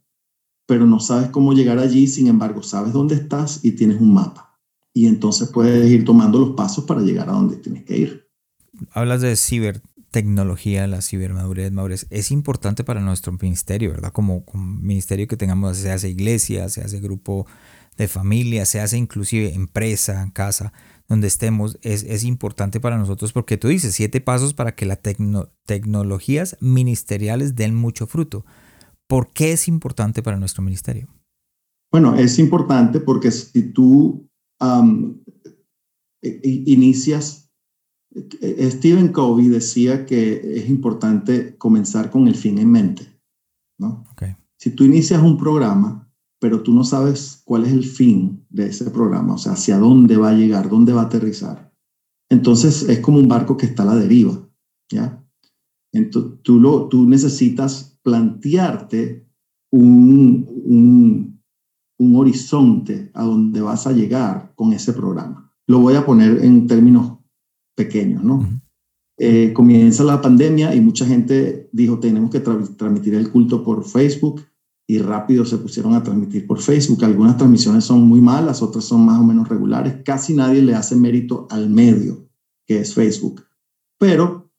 [0.67, 4.55] pero no sabes cómo llegar allí, sin embargo, sabes dónde estás y tienes un mapa
[4.95, 8.31] y entonces puedes ir tomando los pasos para llegar a donde tienes que ir.
[8.93, 9.37] Hablas de
[10.15, 12.07] cibertecnología, la cibermadurez, madurez.
[12.11, 14.13] Es importante para nuestro ministerio, ¿verdad?
[14.13, 17.47] Como, ministerio que tengamos, se hace iglesia, se hace grupo
[17.97, 20.73] de familia, se hace inclusive empresa, casa,
[21.09, 25.01] donde estemos, es, es importante para nosotros porque tú dices siete pasos para que las
[25.67, 28.45] tecnologías ministeriales den mucho fruto.
[29.09, 31.09] ¿Por qué es importante para nuestro ministerio?
[31.93, 34.29] Bueno, es importante porque si tú
[36.23, 37.44] inicias, eh,
[38.15, 43.15] Stephen Covey decía que es importante comenzar con el fin en mente.
[43.79, 44.05] ¿no?
[44.57, 46.09] Si tú inicias un programa,
[46.41, 50.17] pero tú no sabes cuál es el fin de ese programa, o sea, hacia dónde
[50.17, 51.73] va a llegar, dónde va a aterrizar,
[52.31, 54.49] entonces es como un barco que está a la deriva,
[54.91, 55.23] ¿ya?
[55.93, 59.29] Entonces tú, lo, tú necesitas plantearte
[59.71, 61.41] un, un,
[61.99, 65.53] un horizonte a donde vas a llegar con ese programa.
[65.67, 67.14] Lo voy a poner en términos
[67.75, 68.63] pequeños, ¿no?
[69.17, 74.43] Eh, comienza la pandemia y mucha gente dijo, tenemos que transmitir el culto por Facebook
[74.87, 77.05] y rápido se pusieron a transmitir por Facebook.
[77.05, 80.03] Algunas transmisiones son muy malas, otras son más o menos regulares.
[80.05, 82.29] Casi nadie le hace mérito al medio,
[82.67, 83.45] que es Facebook.
[83.99, 84.51] Pero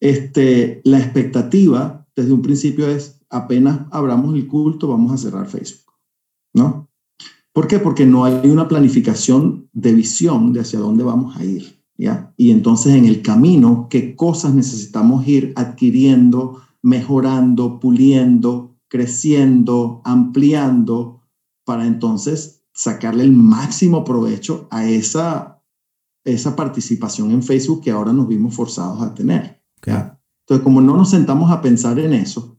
[0.00, 5.94] este, la expectativa desde un principio es, apenas abramos el culto, vamos a cerrar Facebook,
[6.52, 6.90] ¿no?
[7.52, 7.78] ¿Por qué?
[7.78, 11.81] Porque no hay una planificación de visión de hacia dónde vamos a ir.
[12.36, 21.20] Y entonces en el camino, ¿qué cosas necesitamos ir adquiriendo, mejorando, puliendo, creciendo, ampliando,
[21.64, 25.62] para entonces sacarle el máximo provecho a esa,
[26.24, 29.62] esa participación en Facebook que ahora nos vimos forzados a tener?
[30.40, 32.58] Entonces, como no nos sentamos a pensar en eso,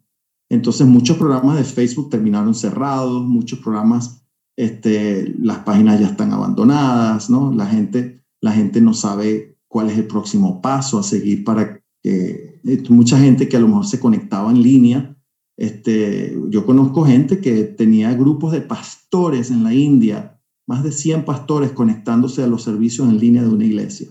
[0.49, 4.23] entonces muchos programas de Facebook terminaron cerrados, muchos programas,
[4.56, 7.51] este, las páginas ya están abandonadas, ¿no?
[7.51, 12.60] La gente la gente no sabe cuál es el próximo paso a seguir para que
[12.63, 15.17] eh, mucha gente que a lo mejor se conectaba en línea.
[15.56, 21.23] Este, yo conozco gente que tenía grupos de pastores en la India, más de 100
[21.23, 24.10] pastores conectándose a los servicios en línea de una iglesia.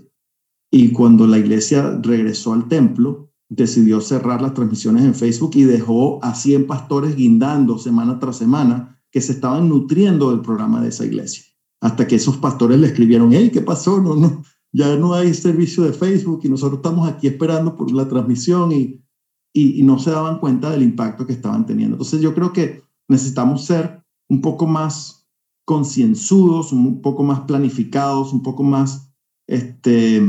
[0.71, 6.25] Y cuando la iglesia regresó al templo, decidió cerrar las transmisiones en Facebook y dejó
[6.25, 11.05] a 100 pastores guindando semana tras semana que se estaban nutriendo del programa de esa
[11.05, 11.52] iglesia
[11.83, 14.01] hasta que esos pastores le escribieron, hey, ¿qué pasó?
[14.01, 18.09] No, no, ya no hay servicio de Facebook y nosotros estamos aquí esperando por la
[18.09, 19.03] transmisión y,
[19.53, 21.97] y, no se daban cuenta del impacto que estaban teniendo.
[21.97, 25.29] Entonces yo creo que necesitamos ser un poco más
[25.64, 29.12] concienzudos, un poco más planificados, un poco más,
[29.49, 30.23] este,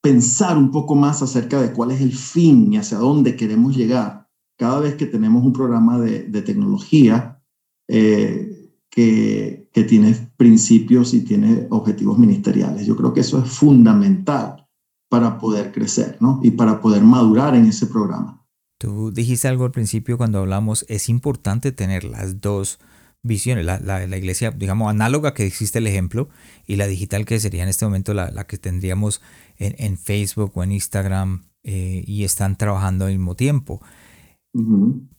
[0.00, 4.28] pensar un poco más acerca de cuál es el fin y hacia dónde queremos llegar
[4.56, 7.42] cada vez que tenemos un programa de, tecnología
[7.88, 8.51] eh,
[8.92, 12.86] que, tiene principios y tiene objetivos ministeriales.
[12.86, 14.68] Yo creo que eso es fundamental
[15.08, 16.40] para poder crecer ¿no?
[16.42, 18.46] y para poder madurar en ese programa.
[18.78, 22.78] Tú dijiste algo al principio cuando hablamos, es importante tener las dos
[23.22, 26.28] visiones, la, la, la, iglesia, digamos, análoga que existe el ejemplo
[26.66, 29.22] y la digital que sería en este momento la, la que tendríamos
[29.56, 33.80] en, en, Facebook o en Instagram eh, y están trabajando al mismo tiempo.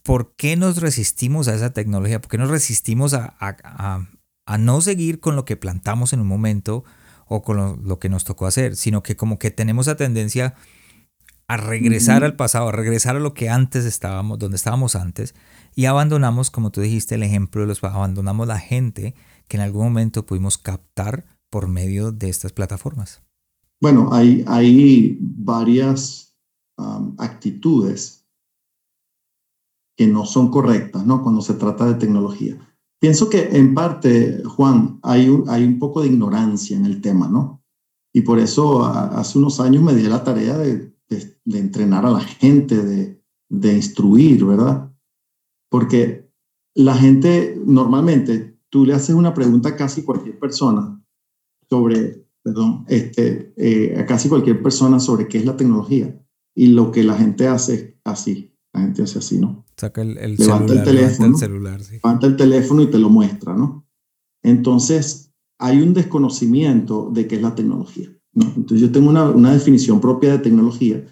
[0.03, 2.21] ¿Por qué nos resistimos a esa tecnología?
[2.21, 4.07] ¿Por qué nos resistimos a, a,
[4.45, 6.83] a no seguir con lo que plantamos en un momento
[7.27, 10.55] o con lo, que nos tocó hacer, sino que como que tenemos la tendencia
[11.47, 15.35] a regresar al pasado, a regresar a lo que antes estábamos, donde estábamos antes,
[15.75, 19.15] y abandonamos, como tú dijiste, el ejemplo de los abandonamos la gente
[19.47, 23.21] que en algún momento pudimos captar por medio de estas plataformas.
[23.81, 26.35] Bueno, hay, hay varias
[27.17, 28.22] actitudes
[29.95, 31.21] que no son correctas, ¿no?
[31.21, 32.57] Cuando se trata de tecnología.
[32.99, 37.27] Pienso que en parte, Juan, hay un, hay un poco de ignorancia en el tema,
[37.27, 37.61] ¿no?
[38.13, 42.21] Y por eso hace unos años me di la tarea de, de, entrenar a la
[42.21, 44.91] gente, de, de instruir, ¿verdad?
[45.69, 46.31] Porque
[46.75, 51.03] la gente, normalmente, tú le haces una pregunta a casi cualquier persona
[51.69, 56.19] sobre, perdón, este, eh, a casi cualquier persona sobre qué es la tecnología.
[56.55, 59.65] Y lo que la gente hace así, la gente hace así, ¿no?
[59.77, 63.09] Saca el, el levanta celular, el teléfono, el celular, levanta el teléfono y te lo
[63.09, 63.87] muestra, ¿no?
[64.41, 68.09] Entonces, hay un desconocimiento de qué es la tecnología.
[68.33, 68.45] ¿no?
[68.47, 71.05] Entonces, yo tengo una, una definición propia de tecnología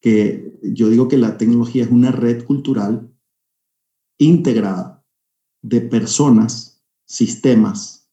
[0.00, 3.10] que yo digo que la tecnología es una red cultural
[4.18, 5.04] integrada
[5.62, 8.10] de personas, sistemas,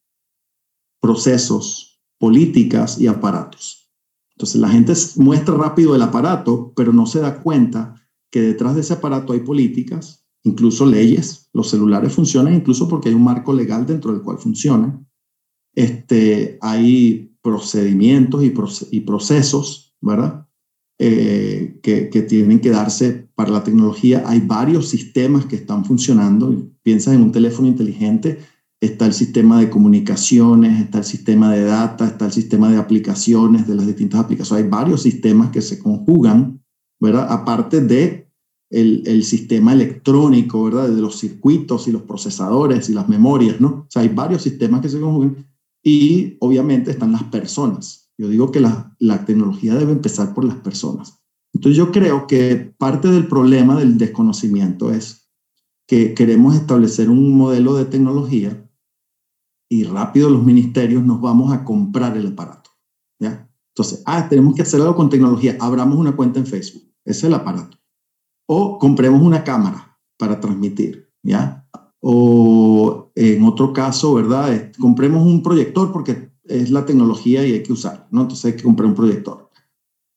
[1.01, 3.91] procesos, políticas y aparatos.
[4.35, 7.95] Entonces la gente muestra rápido el aparato, pero no se da cuenta
[8.35, 11.47] que detrás de ese aparato hay políticas, incluso leyes.
[11.53, 15.07] Los celulares funcionan incluso porque hay un marco legal dentro del cual funcionan.
[15.73, 20.49] Este, hay procedimientos y, procesos, ¿verdad?
[20.99, 24.25] Eh, que, que, tienen que darse para la tecnología.
[24.25, 26.53] Hay varios sistemas que están funcionando.
[26.83, 28.39] Piensas en un teléfono inteligente,
[28.81, 33.65] está el sistema de comunicaciones, está el sistema de data, está el sistema de aplicaciones,
[33.65, 34.65] de las distintas aplicaciones.
[34.65, 36.61] Hay varios sistemas que se conjugan,
[36.99, 37.27] ¿verdad?
[37.31, 38.24] Aparte de
[38.69, 40.89] el, sistema electrónico, ¿verdad?
[40.89, 43.67] De los circuitos y los procesadores y las memorias, ¿no?
[43.67, 45.47] O sea, hay varios sistemas que se conjugan
[45.83, 48.11] y obviamente están las personas.
[48.17, 51.21] Yo digo que la, tecnología debe empezar por las personas.
[51.53, 55.29] Entonces yo creo que parte del problema del desconocimiento es
[55.87, 58.69] que queremos establecer un modelo de tecnología
[59.69, 62.71] y rápido los ministerios nos vamos a comprar el aparato,
[63.19, 63.49] ¿ya?
[63.69, 67.33] Entonces, ah, tenemos que hacer algo con tecnología, abramos una cuenta en Facebook, es el
[67.33, 67.77] aparato.
[68.47, 71.67] O compremos una cámara para transmitir, ¿ya?
[71.99, 74.71] O en otro caso, ¿verdad?
[74.79, 78.21] Compremos un proyector porque es la tecnología y hay que usar, ¿no?
[78.21, 79.49] Entonces hay que comprar un proyector.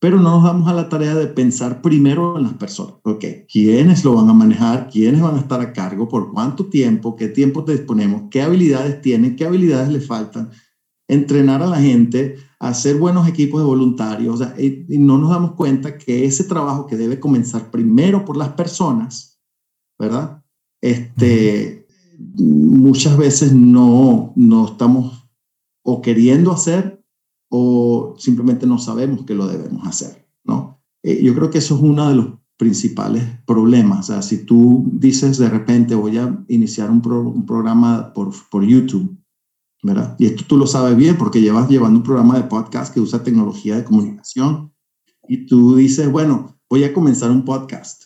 [0.00, 2.94] Pero no nos damos a la tarea de pensar primero en las personas.
[3.02, 4.88] Ok, ¿quiénes lo van a manejar?
[4.88, 6.06] ¿Quiénes van a estar a cargo?
[6.08, 7.16] ¿Por cuánto tiempo?
[7.16, 8.24] ¿Qué tiempo te disponemos?
[8.30, 9.34] ¿Qué habilidades tienen?
[9.34, 10.50] ¿Qué habilidades le faltan?
[11.08, 14.40] Entrenar a la gente, hacer buenos equipos de voluntarios.
[14.58, 19.40] y, no nos damos cuenta que ese trabajo que debe comenzar primero por las personas,
[19.98, 20.42] ¿verdad?
[20.80, 21.86] Este,
[22.18, 25.28] muchas veces no, no estamos
[25.82, 27.04] o queriendo hacer
[27.50, 30.80] o simplemente no sabemos que lo debemos hacer, ¿no?
[31.02, 32.26] Eh, yo creo que eso es uno de los
[32.58, 34.00] principales problemas.
[34.00, 38.64] O sea, si tú dices de repente voy a iniciar un, un programa por, por
[38.64, 39.16] YouTube,
[39.82, 40.16] ¿verdad?
[40.18, 43.22] Y esto tú lo sabes bien porque llevas llevando un programa de podcast que usa
[43.22, 44.72] tecnología de comunicación
[45.28, 48.04] y tú dices, bueno, voy a comenzar un podcast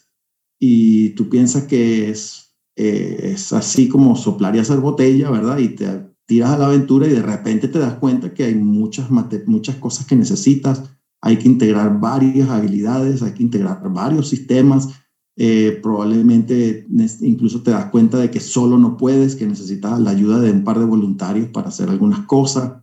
[0.58, 5.58] y tú piensas que es, eh, es así como soplar y hacer botella, ¿verdad?
[5.58, 9.08] Y te tiras a la aventura y de repente te das cuenta que hay muchas,
[9.46, 10.82] muchas cosas que necesitas,
[11.20, 14.88] hay que integrar varias habilidades, hay que integrar varios sistemas,
[15.36, 16.86] eh, probablemente
[17.20, 20.64] incluso te das cuenta de que solo no puedes, que necesitas la ayuda de un
[20.64, 22.82] par de voluntarios para hacer algunas cosas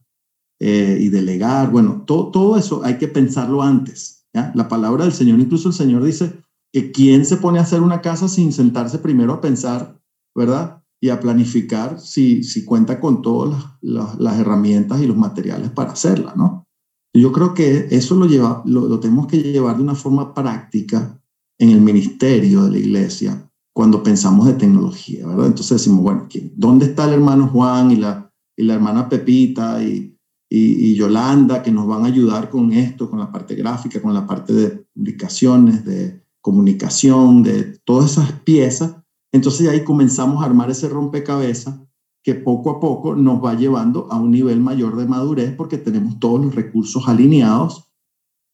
[0.60, 1.72] eh, y delegar.
[1.72, 4.26] Bueno, todo, todo eso hay que pensarlo antes.
[4.54, 6.34] La palabra del Señor, incluso el Señor dice
[6.72, 10.00] que quién se pone a hacer una casa sin sentarse primero a pensar,
[10.36, 10.80] ¿verdad?
[11.02, 16.34] y a planificar si, si cuenta con todas las, herramientas y los materiales para hacerla,
[16.36, 16.66] ¿no?
[17.14, 21.19] Yo creo que eso lo, lleva, lo, tenemos que llevar de una forma práctica
[21.60, 25.48] en el ministerio de la iglesia cuando pensamos de tecnología, ¿verdad?
[25.48, 30.18] Entonces decimos, bueno, ¿dónde está el hermano Juan y la, y la hermana Pepita y,
[30.50, 34.14] y, y, Yolanda que nos van a ayudar con esto, con la parte gráfica, con
[34.14, 38.96] la parte de publicaciones, de comunicación, de todas esas piezas
[39.32, 41.80] entonces ahí comenzamos a armar ese rompecabezas
[42.24, 46.20] que poco a poco nos va llevando a un nivel mayor de madurez porque tenemos
[46.20, 47.89] todos los recursos alineados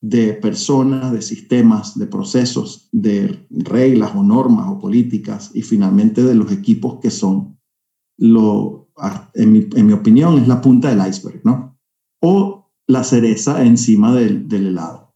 [0.08, 6.36] de personas, de sistemas, de procesos, de reglas o normas o políticas y finalmente de
[6.36, 7.60] los equipos que son,
[8.16, 8.92] lo,
[9.34, 11.80] en, mi, en mi opinión, es la punta del iceberg, ¿no?
[12.22, 15.16] O la cereza encima del, del helado,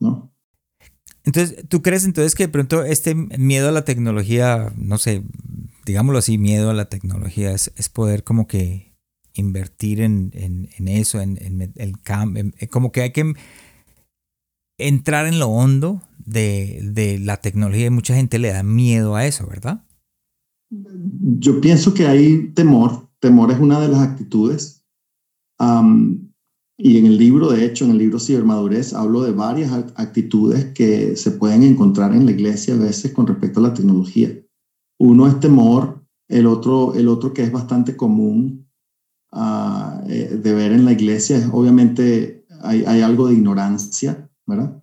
[0.00, 0.32] ¿no?
[1.24, 5.22] Entonces, ¿tú crees entonces que de pronto este miedo a la tecnología, no sé,
[5.84, 8.94] digámoslo así, miedo a la tecnología es, es poder como que
[9.34, 13.34] invertir en, en, en eso, en, en el cambio, como que hay que
[14.78, 19.26] entrar en lo hondo de, de, la tecnología y mucha gente le da miedo a
[19.26, 19.84] eso, ¿verdad?
[20.70, 24.84] Yo pienso que hay temor, temor es una de las actitudes.
[26.76, 31.16] Y en el libro, de hecho, en el libro Cibermadurez, hablo de varias actitudes que
[31.16, 34.36] se pueden encontrar en la iglesia a veces con respecto a la tecnología.
[34.98, 38.68] Uno es temor, el otro, el otro que es bastante común
[39.32, 44.82] uh, de ver en la iglesia es obviamente hay, hay, algo de ignorancia, ¿verdad?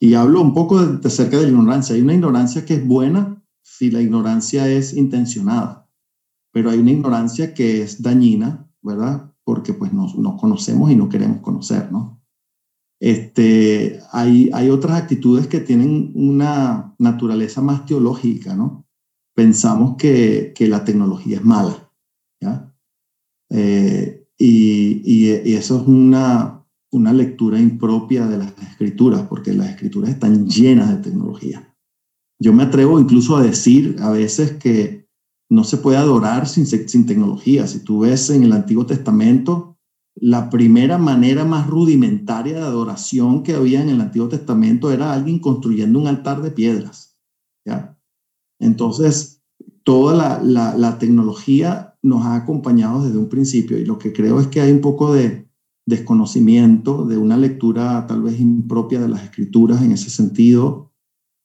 [0.00, 1.94] Y hablo un poco de, de cerca de la ignorancia.
[1.94, 5.88] Hay una ignorancia que es buena si la ignorancia es intencionada,
[6.52, 9.28] pero hay una ignorancia que es dañina, ¿verdad?
[9.48, 12.22] porque pues nos, conocemos y no queremos conocer, ¿no?
[13.00, 18.86] Este, hay, hay otras actitudes que tienen una naturaleza más teológica, ¿no?
[19.34, 21.90] Pensamos que, que la tecnología es mala,
[22.42, 22.74] ¿ya?
[23.48, 26.57] Eh, y, y, eso es una,
[26.90, 31.74] una lectura impropia de las escrituras, porque las escrituras están llenas de tecnología.
[32.40, 35.08] Yo me atrevo incluso a decir a veces que
[35.50, 37.66] no se puede adorar sin, sin tecnología.
[37.66, 39.76] Si tú ves en el Antiguo Testamento,
[40.14, 45.38] la primera manera más rudimentaria de adoración que había en el Antiguo Testamento era alguien
[45.38, 47.16] construyendo un altar de piedras.
[48.60, 49.42] Entonces,
[49.84, 54.48] toda la, la, tecnología nos ha acompañado desde un principio y lo que creo es
[54.48, 55.47] que hay un poco de
[55.88, 60.92] desconocimiento, de una lectura tal vez impropia de las escrituras en ese sentido.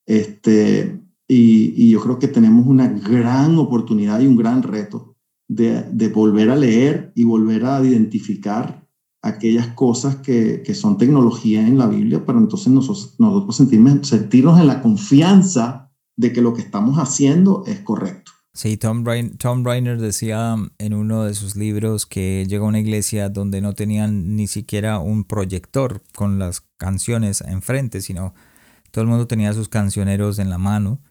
[0.05, 5.15] Este, y, yo creo que tenemos una gran oportunidad y un gran reto
[5.47, 8.85] de, volver a leer y volver a identificar
[9.21, 14.59] aquellas cosas que, que, son tecnología en la Biblia para entonces nosotros, nosotros sentirnos, sentirnos
[14.59, 18.22] en la confianza de que lo que estamos haciendo es correcto.
[18.53, 22.79] Sí, Tom, Reiner, Tom Reiner decía en uno de sus libros que llegó a una
[22.79, 28.35] iglesia donde no tenían ni siquiera un proyector con las canciones enfrente, sino
[28.91, 31.01] todo el mundo tenía sus cancioneros en la mano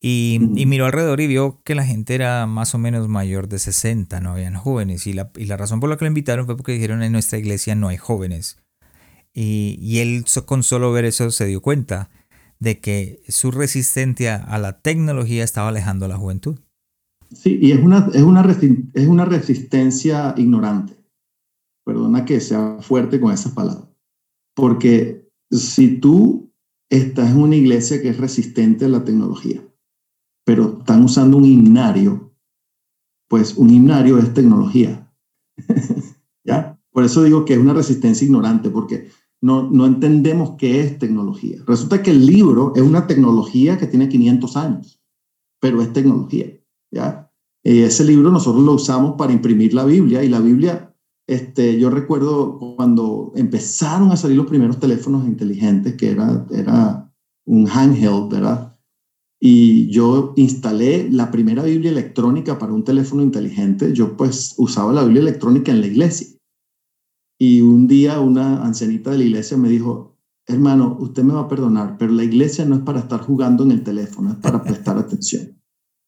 [0.00, 4.20] y, miró alrededor y vio que la gente era más o menos mayor de 60,
[4.20, 5.06] no habían jóvenes.
[5.06, 7.38] Y la, y la razón por la que lo invitaron fue porque dijeron en nuestra
[7.38, 8.58] iglesia no hay jóvenes.
[9.32, 12.10] Y, él con solo ver eso se dio cuenta
[12.58, 16.60] de que su resistencia a la tecnología estaba alejando a la juventud.
[17.32, 18.42] Sí, y es una, es una,
[18.94, 20.96] es una resistencia ignorante.
[21.84, 23.88] Perdona que sea fuerte con esas palabras.
[24.54, 26.52] Porque si tú
[26.88, 29.62] estás en una iglesia que es resistente a la tecnología,
[30.44, 32.32] pero están usando un himnario,
[33.28, 35.12] pues un himnario es tecnología.
[36.44, 36.80] ¿Ya?
[36.90, 39.08] Por eso digo que es una resistencia ignorante, porque
[39.40, 41.58] no, no entendemos qué es tecnología.
[41.66, 45.02] Resulta que el libro es una tecnología que tiene 500 años,
[45.60, 46.46] pero es tecnología,
[46.90, 50.94] Y ese libro nosotros lo usamos para imprimir la Biblia y la Biblia,
[51.28, 57.12] este, yo recuerdo cuando empezaron a salir los primeros teléfonos inteligentes, que era, era
[57.44, 58.78] un handheld, ¿verdad?
[59.40, 63.92] Y yo instalé la primera Biblia electrónica para un teléfono inteligente.
[63.92, 66.28] Yo pues usaba la Biblia electrónica en la iglesia.
[67.38, 70.16] Y un día una ancianita de la iglesia me dijo,
[70.46, 73.72] hermano, usted me va a perdonar, pero la iglesia no es para estar jugando en
[73.72, 75.60] el teléfono, es para prestar atención,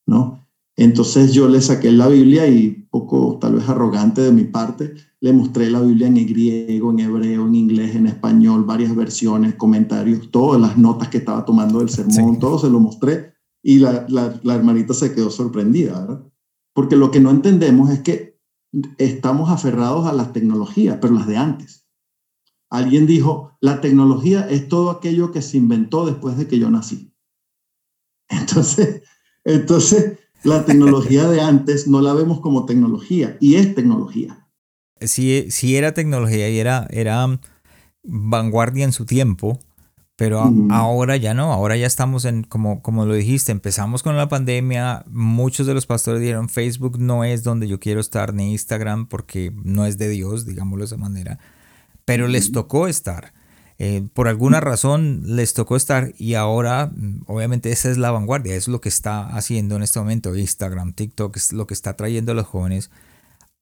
[0.06, 0.47] ¿no?
[0.78, 5.32] Entonces yo le saqué la Biblia y poco tal vez arrogante de mi parte, le
[5.32, 10.60] mostré la Biblia en griego, en hebreo, en inglés, en español, varias versiones, comentarios, todas
[10.60, 14.54] las notas que estaba tomando del sermón, todo se lo mostré y la, la, la
[14.54, 16.24] hermanita se quedó sorprendida, ¿verdad?
[16.72, 18.38] Porque lo que no entendemos es que
[18.98, 21.88] estamos aferrados a las tecnologías, pero las de antes.
[22.70, 27.12] Alguien dijo, la tecnología es todo aquello que se inventó después de que yo nací.
[28.28, 29.02] Entonces,
[29.44, 34.48] entonces la tecnología de antes no la vemos como tecnología y es tecnología.
[35.00, 37.38] Sí, sí era tecnología y era, era
[38.02, 39.60] vanguardia en su tiempo,
[40.16, 44.28] pero ahora ya no, ahora ya estamos en, como, como lo dijiste, empezamos con la
[44.28, 49.06] pandemia, muchos de los pastores dijeron Facebook no es donde yo quiero estar, ni Instagram,
[49.06, 51.38] porque no es de Dios, digámoslo de esa manera,
[52.04, 53.32] pero les tocó estar.
[53.80, 56.92] Eh, por alguna razón les tocó estar y ahora
[57.26, 61.36] obviamente esa es la vanguardia, es lo que está haciendo en este momento Instagram, TikTok,
[61.36, 62.90] es lo que está trayendo a los jóvenes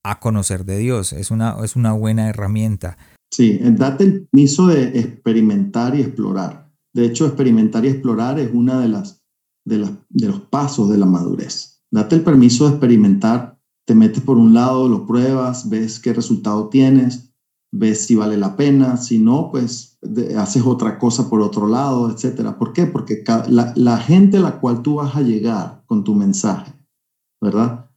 [0.02, 2.96] a conocer de Dios, es una, es una buena herramienta.
[3.30, 6.72] Sí, date el permiso de experimentar y explorar.
[6.94, 9.22] De hecho, experimentar y explorar es una de las
[9.66, 11.82] de, de los pasos de la madurez.
[11.90, 16.68] Date el permiso de experimentar, te metes por un lado, lo pruebas, ves qué resultado
[16.68, 17.25] tienes,
[17.72, 19.98] ves si vale la pena, si no, pues
[20.36, 22.58] haces otra cosa por otro lado, etcétera.
[22.58, 22.86] ¿Por qué?
[22.86, 26.72] Porque la, gente a la cual tú vas a llegar con tu mensaje,
[27.40, 27.90] ¿verdad?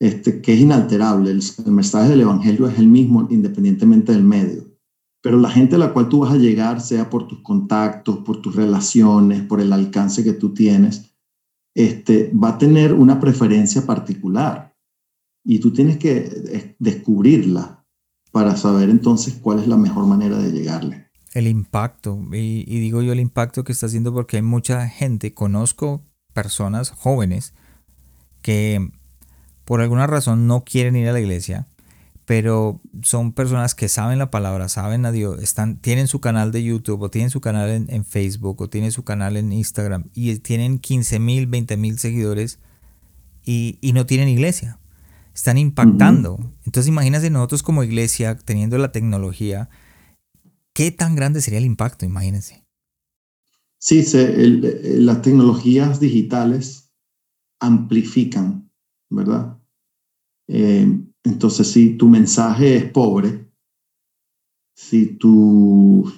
[0.00, 4.68] Este, que es inalterable, el mensaje del Evangelio es el mismo independientemente del medio
[5.22, 8.40] pero la gente a la cual tú vas a llegar, sea por tus contactos, por
[8.40, 11.14] tus relaciones, por el alcance que tú tienes,
[11.74, 14.76] este, va a tener una preferencia particular
[15.44, 17.77] y tú tienes que descubrirla
[18.32, 21.08] para saber entonces cuál es la mejor manera de llegarle.
[21.34, 25.34] El impacto, y, y digo yo el impacto que está haciendo porque hay mucha gente,
[25.34, 26.02] conozco
[26.32, 27.54] personas jóvenes
[28.42, 28.90] que
[29.64, 31.66] por alguna razón no quieren ir a la iglesia,
[32.28, 36.62] pero son personas que saben la palabra, saben a Dios, están, tienen su canal de
[36.62, 40.78] YouTube o tienen su canal en, Facebook o tienen su canal en Instagram y tienen
[40.78, 42.58] 15 mil, 20 mil seguidores
[43.46, 44.78] y, no tienen iglesia.
[45.38, 46.36] Están impactando.
[46.66, 49.70] Entonces imagínense nosotros como iglesia teniendo la tecnología,
[50.72, 52.04] ¿qué tan grande sería el impacto?
[52.04, 52.66] Imagínense.
[53.78, 54.04] Sí,
[54.98, 56.92] las tecnologías digitales
[57.60, 58.68] amplifican,
[59.10, 59.56] ¿verdad?
[60.48, 63.48] Eh, entonces, si tu mensaje es pobre,
[64.74, 66.12] si tu,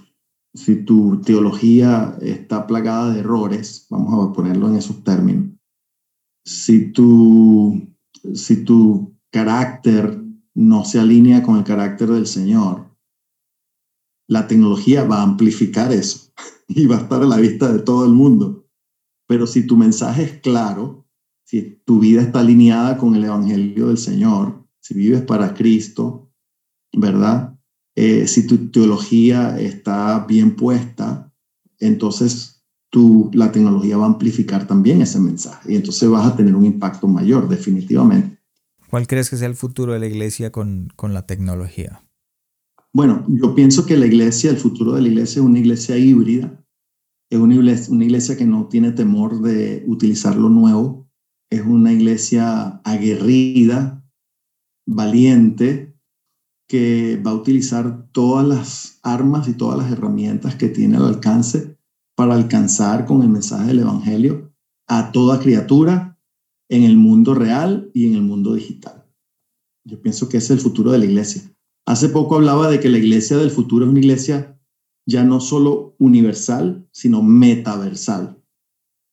[0.55, 5.51] si tu teología está plagada de errores, vamos a ponerlo en esos términos,
[6.43, 7.87] si tu,
[8.33, 10.23] si tu carácter
[10.55, 12.91] no se alinea con el carácter del Señor,
[14.27, 16.33] la tecnología va a amplificar eso
[16.69, 18.69] y va a estar a la vista de todo el mundo.
[19.27, 21.07] Pero si tu mensaje es claro,
[21.45, 26.33] si tu vida está alineada con el Evangelio del Señor, si vives para Cristo,
[26.93, 27.59] ¿verdad?
[27.97, 31.33] Eh, si tu teología está bien puesta,
[31.79, 36.55] entonces tú, la tecnología va a amplificar también ese mensaje y entonces vas a tener
[36.55, 38.40] un impacto mayor, definitivamente.
[38.91, 42.03] ¿Cuál crees que sea el futuro de la iglesia con, con la tecnología?
[42.93, 46.61] Bueno, yo pienso que la iglesia, el futuro de la iglesia es una iglesia híbrida,
[47.31, 51.09] es una iglesia, una iglesia que no tiene temor de utilizar lo nuevo,
[51.51, 54.05] es una iglesia aguerrida,
[54.89, 55.97] valiente
[56.69, 61.79] que va a utilizar todas las armas y todas las herramientas que tiene al alcance
[62.17, 64.53] para alcanzar con el mensaje del Evangelio
[64.89, 66.10] a toda criatura
[66.71, 69.05] en el mundo real y en el mundo digital.
[69.85, 71.43] Yo pienso que es el futuro de la iglesia.
[71.85, 74.57] Hace poco hablaba de que la iglesia del futuro es una iglesia
[75.05, 78.41] ya no solo universal, sino metaversal.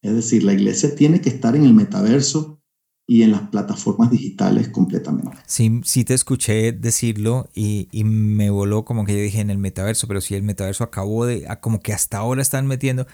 [0.03, 2.62] Es decir, la iglesia tiene que estar en el metaverso
[3.08, 5.32] y en las plataformas digitales completamente.
[5.47, 10.08] Sí, sí te escuché decirlo y, me voló como que yo dije en el metaverso,
[10.08, 13.08] pero si el metaverso acabó de, como que hasta ahora están metiendo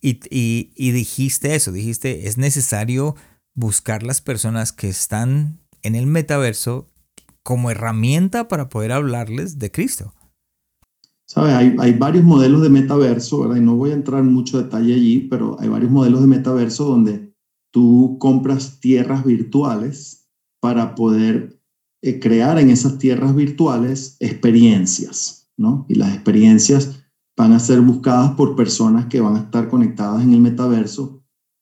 [0.00, 3.16] y, y dijiste eso, dijiste, es necesario
[3.58, 6.86] buscar las personas que están en el metaverso
[7.42, 10.14] como herramienta para poder hablarles de Cristo.
[11.34, 13.56] Hay, hay, varios modelos de metaverso, ¿verdad?
[13.56, 16.84] Y no voy a entrar en mucho detalle allí, pero hay varios modelos de metaverso
[16.84, 17.34] donde
[17.72, 20.28] tú compras tierras virtuales
[20.60, 21.60] para poder
[22.00, 25.84] eh, crear en esas tierras virtuales experiencias, ¿no?
[25.88, 27.04] Y las experiencias
[27.36, 31.17] van a ser buscadas por personas que van a estar conectadas en el metaverso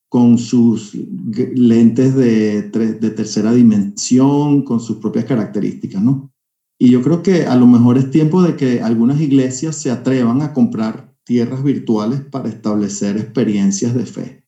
[0.09, 6.33] con sus lentes de, de tercera dimensión, con sus propias características, ¿no?
[6.79, 10.43] Y yo creo que a lo mejor es tiempo de que algunas iglesias se atrevan
[10.43, 14.47] a comprar tierras virtuales para establecer experiencias de fe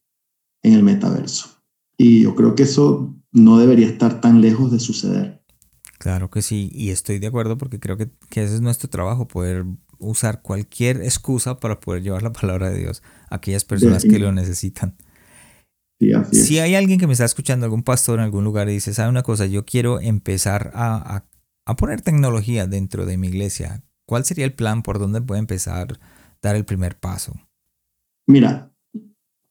[0.63, 1.63] en el metaverso.
[1.97, 5.43] Y yo creo que eso no debería estar tan lejos de suceder.
[5.99, 9.27] Claro que sí, y estoy de acuerdo porque creo que, que ese es nuestro trabajo,
[9.27, 9.65] poder
[9.99, 14.31] usar cualquier excusa para poder llevar la palabra de Dios a aquellas personas que lo
[14.31, 14.97] necesitan.
[16.31, 19.09] Si hay alguien que me está escuchando, algún pastor en algún lugar y dice, ¿sabe
[19.09, 19.47] una cosa?
[19.47, 21.29] Yo quiero empezar a, a
[21.69, 25.93] a poner tecnología dentro de mi iglesia, ¿cuál sería el plan por dónde puede empezar
[25.93, 25.99] a
[26.41, 27.35] dar el primer paso?
[28.27, 28.75] Mira,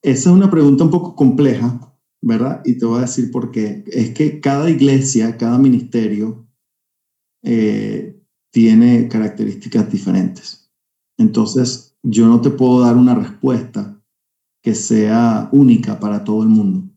[0.02, 2.64] esa es una pregunta un poco compleja, ¿verdad?
[2.66, 3.84] Y te voy a decir por qué.
[3.86, 6.48] Es que cada iglesia, cada ministerio
[7.44, 8.20] eh,
[8.52, 10.72] tiene características diferentes.
[11.20, 13.97] Entonces, yo no te puedo dar una respuesta
[14.68, 16.94] que sea única para todo el mundo,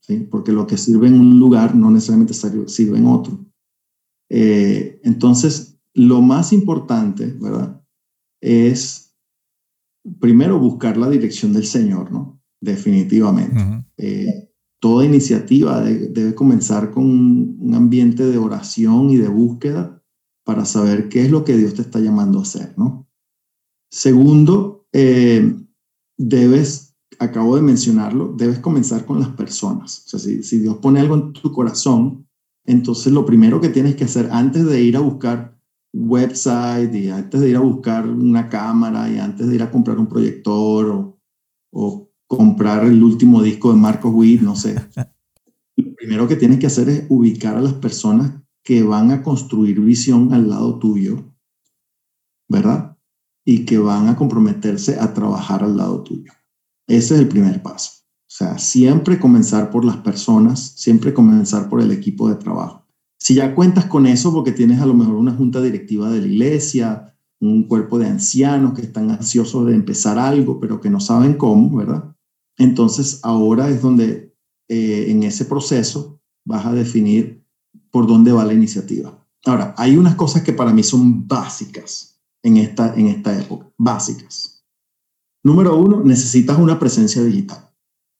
[0.00, 0.28] ¿sí?
[0.30, 3.36] Porque lo que sirve en un lugar no necesariamente sirve en otro.
[4.30, 7.82] Eh, entonces, lo más importante, ¿verdad?
[8.40, 9.16] Es
[10.20, 12.40] primero buscar la dirección del Señor, ¿no?
[12.60, 13.84] Definitivamente.
[13.96, 20.00] Eh, toda iniciativa debe comenzar con un ambiente de oración y de búsqueda
[20.44, 23.08] para saber qué es lo que Dios te está llamando a hacer, ¿no?
[23.90, 25.56] Segundo, eh,
[26.16, 30.04] debes, acabo de mencionarlo, debes comenzar con las personas.
[30.06, 32.26] O sea, si, si Dios pone algo en tu corazón,
[32.64, 35.58] entonces, lo primero que tienes que hacer antes de ir a buscar
[35.92, 39.98] website y antes de ir a buscar una cámara y antes de ir a comprar
[39.98, 41.16] un proyector
[41.72, 44.76] o, comprar el último disco de Marcos Witt, no sé.
[45.76, 49.80] Lo primero que tienes que hacer es ubicar a las personas que van a construir
[49.80, 51.24] visión al lado tuyo,
[52.48, 52.96] ¿verdad?
[53.44, 56.30] Y que van a comprometerse a trabajar al lado tuyo.
[56.90, 57.90] Ese es el primer paso.
[58.02, 62.84] O sea, siempre comenzar por las personas, siempre comenzar por el equipo de trabajo.
[63.16, 66.26] Si ya cuentas con eso porque tienes a lo mejor una junta directiva de la
[66.26, 71.34] iglesia, un cuerpo de ancianos que están ansiosos de empezar algo, pero que no saben
[71.34, 72.12] cómo, ¿verdad?
[72.58, 74.34] Entonces ahora es donde
[74.68, 77.44] eh, en ese proceso vas a definir
[77.92, 79.16] por dónde va la iniciativa.
[79.46, 84.59] Ahora, hay unas cosas que para mí son básicas en esta, en esta época, básicas.
[85.42, 87.70] Número uno, necesitas una presencia digital.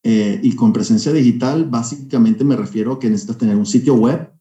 [0.02, 4.32] Eh, y con presencia digital, básicamente me refiero a que necesitas tener un sitio web,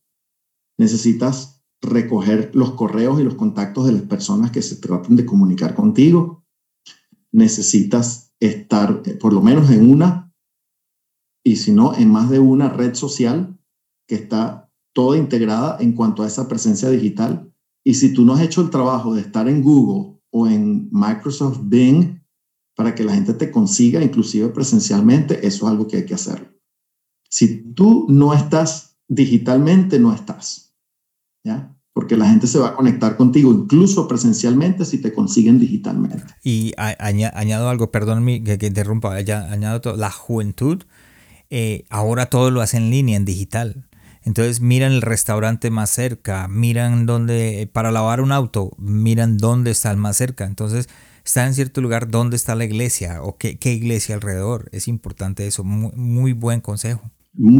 [0.77, 5.75] necesitas recoger los correos y los contactos de las personas que se tratan de comunicar
[5.75, 6.45] contigo,
[7.31, 10.33] necesitas estar eh, por lo menos en una,
[11.43, 13.57] y si no, en más de una red social
[14.07, 17.53] que está toda integrada en cuanto a esa presencia digital.
[17.83, 21.59] Y si tú no has hecho el trabajo de estar en Google o en Microsoft
[21.63, 22.18] Bing,
[22.79, 26.57] para que la gente te consiga, inclusive presencialmente, eso es algo que hay que hacer.
[27.29, 30.73] Si tú no estás digitalmente, no estás.
[31.43, 31.75] ¿Ya?
[31.91, 36.23] Porque la gente se va a conectar contigo, incluso presencialmente, si te consiguen digitalmente.
[36.41, 40.85] Y añado algo, perdón que, que interrumpa, añado todo, la juventud,
[41.49, 43.89] eh, ahora todo lo hace en línea, en digital.
[44.23, 49.91] Entonces miran el restaurante más cerca, miran dónde, para lavar un auto, miran dónde está
[49.91, 50.45] el más cerca.
[50.45, 50.87] Entonces,
[51.29, 54.67] estar en cierto lugar, dónde está la iglesia o qué, qué iglesia alrededor.
[54.71, 57.11] Es importante eso, muy, buen consejo.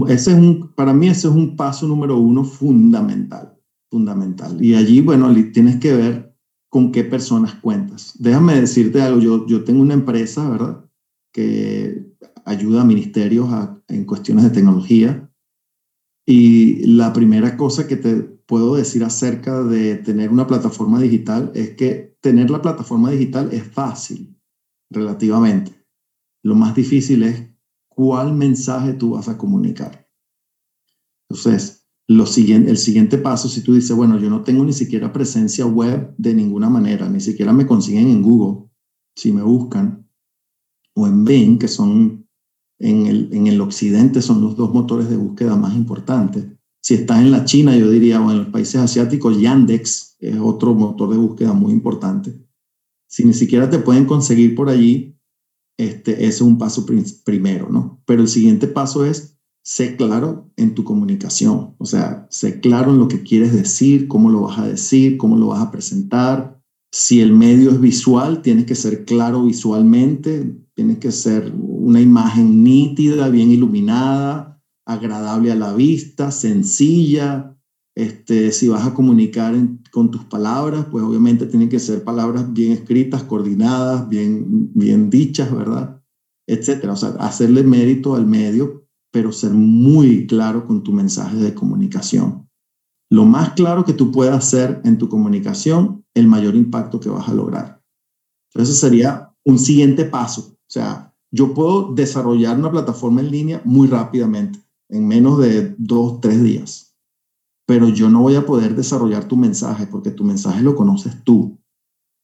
[0.07, 3.55] Ese es un, para mí ese es un paso número uno fundamental,
[3.91, 4.63] fundamental.
[4.63, 6.35] Y allí, bueno, tienes que ver
[6.67, 8.13] con qué personas cuentas.
[8.17, 10.85] Déjame decirte algo, yo, yo tengo una empresa, ¿verdad?
[11.31, 12.07] Que
[12.45, 13.47] ayuda a ministerios
[13.87, 15.29] en cuestiones de tecnología.
[16.25, 18.15] Y la primera cosa que te
[18.47, 23.63] puedo decir acerca de tener una plataforma digital es que tener la plataforma digital es
[23.63, 24.37] fácil,
[24.89, 25.85] relativamente.
[26.43, 27.49] Lo más difícil es
[27.87, 30.09] cuál mensaje tú vas a comunicar.
[31.29, 35.13] Entonces, lo siguiente, el siguiente paso, si tú dices, bueno, yo no tengo ni siquiera
[35.13, 38.69] presencia web de ninguna manera, ni siquiera me consiguen en Google,
[39.15, 40.09] si me buscan,
[40.95, 42.27] o en Bing, que son
[42.79, 46.47] en el, en el occidente, son los dos motores de búsqueda más importantes.
[46.81, 50.73] Si estás en la China, yo diría, o en los países asiáticos, Yandex es otro
[50.73, 52.33] motor de búsqueda muy importante.
[53.07, 55.17] Si ni siquiera te pueden conseguir por allí,
[55.77, 56.85] este, ese es un paso
[57.23, 58.01] primero, ¿no?
[58.05, 62.99] Pero el siguiente paso es sé claro en tu comunicación, o sea, sé claro en
[62.99, 66.61] lo que quieres decir, cómo lo vas a decir, cómo lo vas a presentar.
[66.91, 72.63] Si el medio es visual, tienes que ser claro visualmente, tienes que ser una imagen
[72.63, 74.58] nítida, bien iluminada,
[74.89, 77.55] agradable a la vista, sencilla.
[77.95, 79.55] Este, si vas a comunicar
[79.91, 85.53] con tus palabras, pues obviamente tienen que ser palabras bien escritas, coordinadas, bien, bien dichas,
[85.53, 86.01] ¿verdad?
[86.47, 86.93] Etcétera.
[86.93, 88.79] O sea, hacerle mérito al medio
[89.11, 92.47] pero ser muy claro con tu mensaje de comunicación.
[93.11, 97.27] Lo más claro que tú puedas hacer en tu comunicación, el mayor impacto que vas
[97.27, 97.81] a lograr.
[98.53, 100.53] Entonces sería un siguiente paso.
[100.53, 104.59] O sea, yo puedo desarrollar una plataforma en línea muy rápidamente,
[104.89, 106.97] en menos de dos, tres días.
[107.65, 111.59] Pero yo no voy a poder desarrollar tu mensaje porque tu mensaje lo conoces tú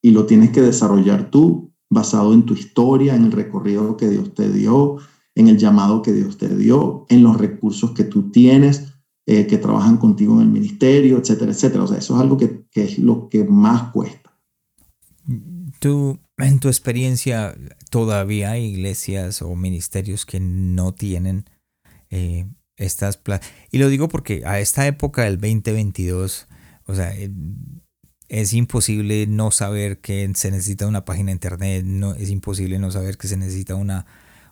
[0.01, 4.33] y lo tienes que desarrollar tú basado en tu historia, en el recorrido que Dios
[4.33, 4.97] te dio,
[5.35, 8.95] en el llamado que Dios te dio, en los recursos que tú tienes,
[9.27, 11.83] eh, que trabajan contigo en el ministerio, etcétera, etcétera.
[11.83, 14.31] O sea, eso es algo que, es lo que más cuesta.
[15.79, 17.55] Tú, en tu experiencia,
[17.89, 21.45] todavía hay iglesias o ministerios que no tienen
[22.15, 22.47] eh,
[22.77, 23.19] estas
[23.71, 26.47] Y lo digo porque a esta época del 2022,
[26.85, 27.31] o sea, eh,
[28.27, 32.89] es imposible no saber que se necesita una página de internet, no, es imposible no
[32.91, 34.05] saber que se necesita una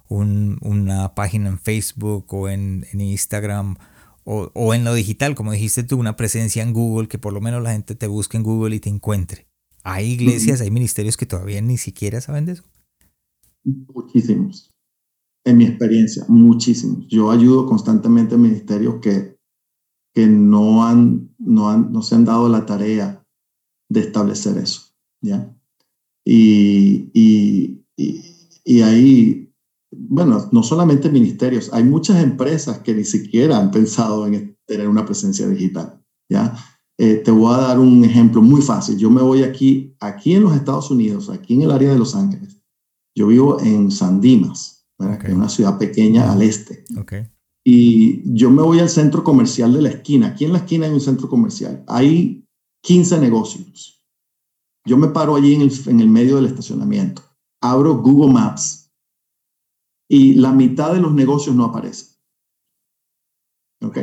[0.09, 3.78] una página en Facebook o en, Instagram
[4.26, 7.64] o, en lo digital, como dijiste tú, una presencia en Google, que por lo menos
[7.64, 9.47] la gente te busque en Google y te encuentre.
[9.84, 12.64] Hay iglesias, hay ministerios que todavía ni siquiera saben de eso.
[13.64, 14.72] Muchísimos.
[15.45, 17.05] En mi experiencia, muchísimos.
[17.07, 19.37] Yo ayudo constantemente a ministerios que,
[20.13, 23.25] que no, han, no, han, no se han dado la tarea
[23.89, 24.81] de establecer eso.
[25.21, 25.53] ¿ya?
[26.25, 27.85] Y, y,
[28.63, 29.43] y, ahí
[29.95, 35.05] bueno, no solamente ministerios, hay muchas empresas que ni siquiera han pensado en tener una
[35.05, 36.55] presencia digital, ¿ya?
[36.97, 38.97] Eh, te voy a dar un ejemplo muy fácil.
[38.97, 42.15] Yo me voy aquí, aquí en los Estados Unidos, aquí en el área de Los
[42.15, 42.59] Ángeles.
[43.15, 46.85] Yo vivo en San Dimas, que es una ciudad pequeña al este.
[46.97, 47.29] Okay.
[47.65, 50.27] Y yo me voy al centro comercial de la esquina.
[50.27, 51.83] Aquí en la esquina hay un centro comercial.
[51.87, 52.45] Hay
[52.83, 54.05] 15 negocios.
[54.85, 57.21] Yo me paro allí en el, en el medio del estacionamiento.
[57.61, 58.91] Abro Google Maps
[60.09, 62.17] y la mitad de los negocios no aparecen.
[63.81, 63.97] ¿Ok?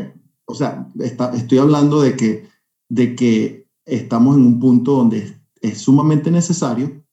[0.47, 2.49] O sea, estoy hablando de que,
[2.89, 7.05] de que estamos en un punto donde es, sumamente necesario,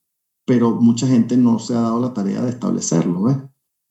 [0.45, 3.23] pero mucha gente no se ha dado la tarea de establecerlo.
[3.23, 3.37] ¿ves?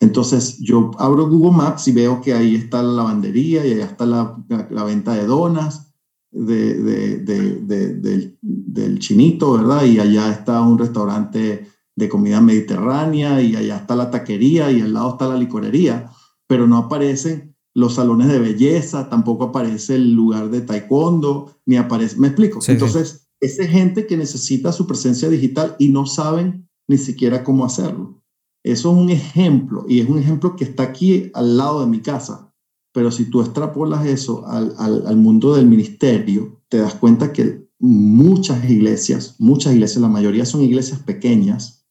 [0.06, 4.06] Entonces, yo abro Google Maps y veo que ahí está la lavandería y allá está
[4.06, 4.36] la,
[4.70, 5.92] la, venta de donas
[6.30, 9.84] de, de, de, del, del chinito, ¿verdad?
[9.84, 14.94] Y allá está un restaurante de comida mediterránea y allá está la taquería y al
[14.94, 16.10] lado está la licorería,
[16.46, 22.16] pero no aparecen los salones de belleza, tampoco aparece el lugar de taekwondo, ni aparece,
[22.16, 22.60] me explico.
[22.68, 28.22] Entonces, esa gente que necesita su presencia digital y no saben ni siquiera cómo hacerlo.
[28.66, 32.00] Eso es un ejemplo y es un ejemplo que está aquí al lado de mi
[32.00, 32.52] casa.
[32.92, 38.68] Pero si tú extrapolas eso al, al, mundo del ministerio, te das cuenta que muchas
[38.68, 41.86] iglesias, muchas iglesias, la mayoría son iglesias pequeñas,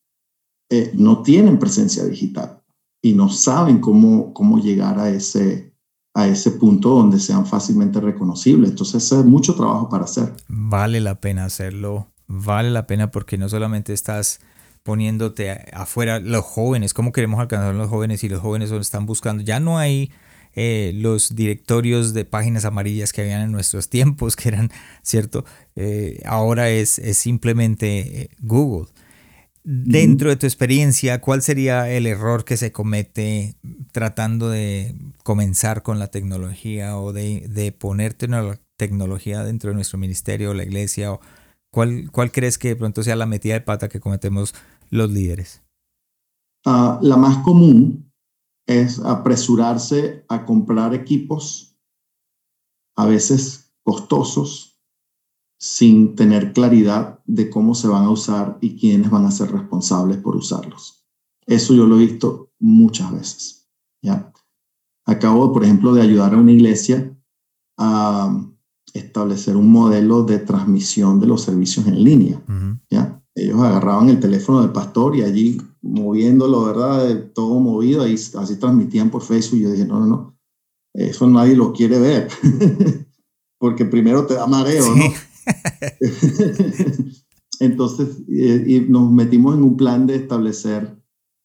[0.70, 2.62] eh, no tienen presencia digital
[3.02, 5.74] y no saben cómo, cómo llegar a ese,
[6.14, 8.72] a ese punto donde sean fácilmente reconocibles.
[8.72, 10.34] Entonces, es mucho trabajo para hacer.
[10.50, 14.42] Vale la pena hacerlo, vale la pena porque no solamente estás
[14.86, 19.42] poniéndote afuera los jóvenes, cómo queremos alcanzar a los jóvenes y los jóvenes están buscando,
[19.42, 20.12] ya no hay
[20.54, 24.70] eh, los directorios de páginas amarillas que habían en nuestros tiempos, que eran,
[25.02, 25.44] ¿cierto?
[25.76, 28.88] Eh, ahora es, es simplemente Google.
[29.64, 33.56] Dentro de tu experiencia, ¿cuál sería el error que se comete
[33.92, 39.98] tratando de comenzar con la tecnología o de, de ponerte la tecnología dentro de nuestro
[39.98, 41.12] ministerio o la iglesia?
[41.14, 41.22] O
[41.76, 44.56] ¿cuál, ¿Cuál crees que de pronto sea la metida de pata que cometemos
[44.90, 45.64] los líderes?
[46.66, 48.12] Ah, la más común
[48.66, 51.78] es apresurarse a comprar equipos,
[52.96, 54.82] a veces costosos,
[55.60, 60.18] sin tener claridad de cómo se van a usar y quiénes van a ser responsables
[60.18, 61.06] por usarlos.
[61.46, 63.70] Eso yo lo he visto muchas veces.
[64.02, 64.32] ¿ya?
[65.06, 67.16] Acabo, por ejemplo, de ayudar a una iglesia
[67.78, 68.46] a
[68.94, 72.42] establecer un modelo de transmisión de los servicios en línea.
[72.90, 73.24] ¿ya?
[73.36, 77.32] Ellos agarraban el teléfono del pastor y allí moviéndolo, ¿verdad?
[77.34, 79.60] Todo movido, ahí así transmitían por Facebook.
[79.60, 80.38] Yo dije, no, no, no,
[80.94, 82.30] eso nadie lo quiere ver,
[83.60, 85.04] porque primero te da mareo, ¿no?
[87.60, 90.98] Entonces, eh, y nos metimos en un plan de establecer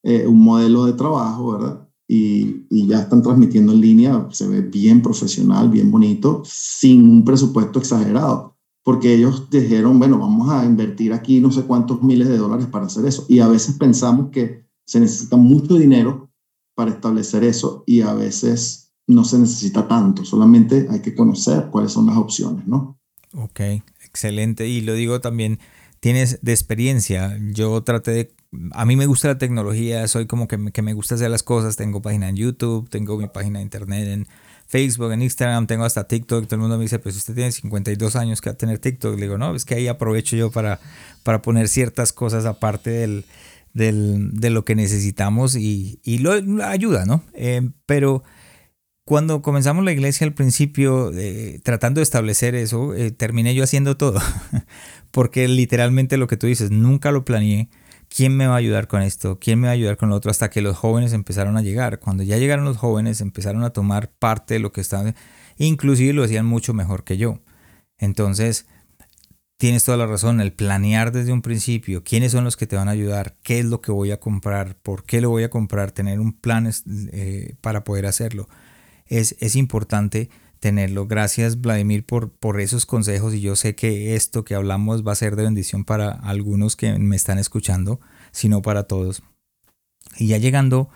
[0.04, 1.88] eh, un modelo de trabajo, ¿verdad?
[2.08, 7.24] Y, y, ya están transmitiendo en línea, se ve bien profesional, bien bonito, sin un
[7.24, 8.49] presupuesto exagerado,
[8.82, 12.86] porque ellos dijeron, bueno, vamos a invertir aquí no sé cuántos miles de dólares para
[12.86, 13.26] hacer eso.
[13.28, 16.30] Y a veces pensamos que se necesita mucho dinero
[16.74, 21.92] para establecer eso y a veces no se necesita tanto, solamente hay que conocer cuáles
[21.92, 22.98] son las opciones, ¿no?
[23.34, 23.60] Ok,
[24.04, 24.68] excelente.
[24.68, 25.58] Y lo digo también,
[26.00, 27.38] tienes de experiencia.
[27.52, 28.34] Yo traté de...
[28.72, 31.76] A mí me gusta la tecnología, soy como que que me gusta hacer las cosas.
[31.76, 34.26] Tengo página en YouTube, tengo mi página de internet en
[34.70, 36.44] Facebook, en Instagram, tengo hasta TikTok.
[36.44, 39.16] Todo el mundo me dice, pues usted tiene 52 años que va a tener TikTok.
[39.16, 40.78] Le digo, no, es que ahí aprovecho yo para,
[41.24, 43.24] para poner ciertas cosas aparte del,
[43.74, 47.24] del, de lo que necesitamos y, y lo ayuda, ¿no?
[47.34, 48.22] Eh, pero
[49.04, 53.96] cuando comenzamos la iglesia al principio, eh, tratando de establecer eso, eh, terminé yo haciendo
[53.96, 54.20] todo.
[55.10, 57.68] Porque literalmente lo que tú dices, nunca lo planeé.
[58.14, 59.38] ¿Quién me va a ayudar con esto?
[59.38, 60.30] ¿Quién me va a ayudar con lo otro?
[60.30, 62.00] Hasta que los jóvenes empezaron a llegar.
[62.00, 65.14] Cuando ya llegaron los jóvenes, empezaron a tomar parte de lo que estaban.
[65.56, 67.38] Inclusive lo hacían mucho mejor que yo.
[67.98, 68.66] Entonces,
[69.56, 70.40] tienes toda la razón.
[70.40, 73.64] El planear desde un principio quiénes son los que te van a ayudar, qué es
[73.64, 76.68] lo que voy a comprar, por qué lo voy a comprar, tener un plan
[77.12, 78.48] eh, para poder hacerlo
[79.10, 80.30] es, importante
[80.60, 81.06] tenerlo.
[81.06, 85.16] Gracias Vladimir por, por esos consejos y yo sé que esto que hablamos va a
[85.16, 87.98] ser de bendición para algunos que me están escuchando,
[88.30, 89.22] sino para todos.
[90.18, 90.90] Y ya llegando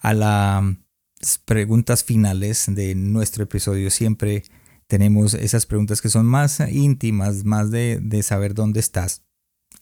[0.00, 4.42] a las preguntas finales de nuestro episodio, siempre
[4.88, 9.22] tenemos esas preguntas que son más íntimas, más de, de saber dónde estás.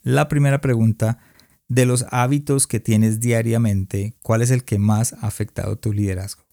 [0.03, 1.19] La primera pregunta,
[1.71, 6.43] de los hábitos que tienes diariamente, ¿cuál es el que más ha afectado tu liderazgo?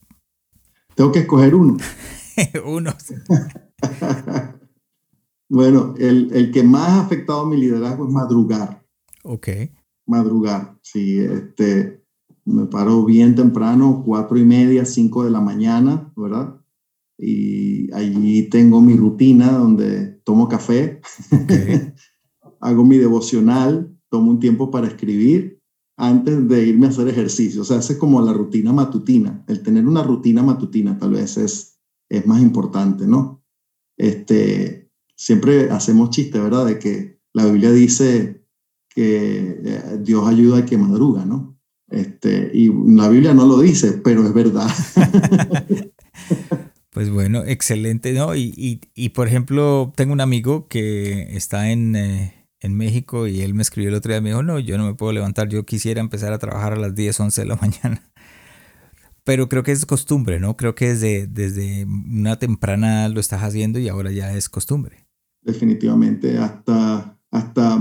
[0.95, 1.77] Tengo que escoger uno.
[2.65, 2.93] uno.
[5.49, 8.85] bueno, el, el, que más ha afectado mi liderazgo es madrugar.
[9.25, 9.49] Ok.
[10.07, 11.19] Madrugar, sí.
[11.19, 12.05] Este,
[12.45, 16.61] me paro bien temprano, cuatro y media, cinco de la mañana, ¿verdad?
[17.19, 21.01] Y allí tengo mi rutina donde tomo café,
[22.61, 25.61] hago mi devocional, tomo un tiempo para escribir
[25.97, 27.63] antes de irme a hacer ejercicio.
[27.63, 29.45] O sea, es como la rutina matutina.
[29.49, 31.68] El tener una rutina matutina tal vez es,
[32.09, 33.45] es más importante, ¿no?
[33.97, 36.67] Este, siempre hacemos chiste, ¿verdad?
[36.67, 38.45] De que la Biblia dice
[38.89, 41.59] que eh, Dios ayuda al que madruga, ¿no?
[41.91, 44.69] Este, y la Biblia no lo dice, pero es verdad.
[46.91, 48.35] Pues bueno, excelente, ¿no?
[48.35, 53.43] Y, y, y, por ejemplo, tengo un amigo que está en, eh, en México y
[53.43, 55.65] él me escribió el otro día, me dijo, no, yo no me puedo levantar, yo
[55.65, 58.03] quisiera empezar a trabajar a las 10, 11 de la mañana.
[59.29, 60.57] Pero creo que es costumbre, ¿no?
[60.57, 65.07] Creo que desde, desde una temprana lo estás haciendo y ahora ya es costumbre.
[65.43, 67.79] Definitivamente, hasta, hasta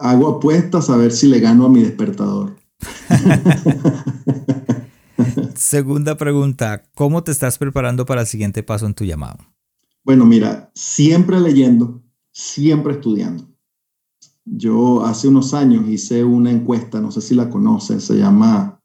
[0.00, 2.58] hago apuestas a ver si le gano a mi despertador.
[5.54, 9.38] Segunda pregunta, ¿cómo te estás preparando para el siguiente paso en tu llamado?
[10.04, 13.48] Bueno, mira, siempre leyendo, siempre estudiando.
[14.44, 18.83] Yo hace unos años hice una encuesta, no sé si la conoces, se llama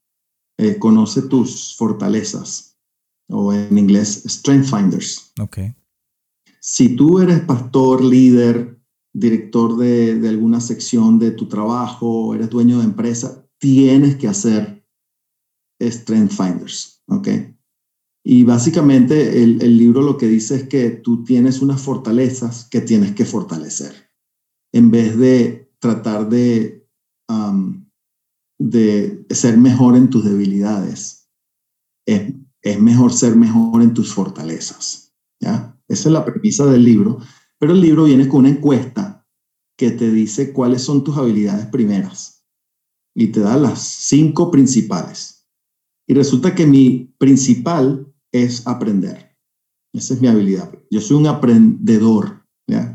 [0.60, 2.78] eh, Conoce tus fortalezas
[3.30, 5.34] o en inglés Strength Finders.
[5.40, 5.60] Ok.
[6.60, 8.78] Si tú eres pastor, líder,
[9.14, 14.86] director de, de alguna sección de tu trabajo, eres dueño de empresa, tienes que hacer
[15.82, 17.02] Strength Finders.
[17.08, 17.30] Ok.
[18.26, 22.82] Y básicamente el, el libro lo que dice es que tú tienes unas fortalezas que
[22.82, 24.12] tienes que fortalecer
[24.74, 26.86] en vez de tratar de,
[28.60, 31.30] de ser mejor en tus debilidades.
[32.06, 35.16] Es, es, mejor ser mejor en tus fortalezas.
[35.40, 35.80] ¿ya?
[35.88, 37.20] Esa es la premisa del libro.
[37.58, 39.28] Pero el libro viene con una encuesta
[39.78, 42.46] que te dice cuáles son tus habilidades primeras
[43.16, 45.48] y te da las cinco principales.
[46.08, 49.38] Y resulta que mi principal es aprender.
[49.94, 50.72] Esa es mi habilidad.
[50.92, 52.40] Yo soy un aprendedor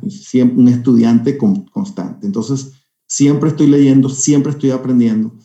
[0.08, 2.26] Siempre un estudiante constante.
[2.26, 2.72] Entonces,
[3.08, 5.36] siempre estoy leyendo, siempre estoy aprendiendo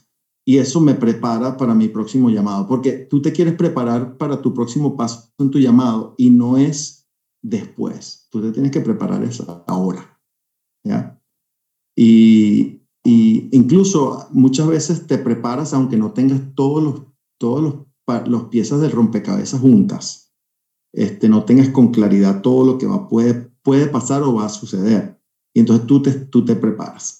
[0.49, 4.51] y eso me prepara para mi próximo llamado, porque tú te quieres preparar para tu
[4.51, 7.07] próximo paso en tu llamado y no es
[7.43, 9.21] después, tú te tienes que preparar
[9.67, 10.19] ahora.
[11.95, 17.03] Y, y incluso muchas veces te preparas aunque no tengas todos los,
[17.37, 20.33] todos los, los piezas del rompecabezas juntas,
[20.95, 24.49] este, no tengas con claridad todo lo que va, puede puede pasar o va a
[24.49, 25.21] suceder.
[25.53, 27.18] Y entonces tú te, tú te preparas.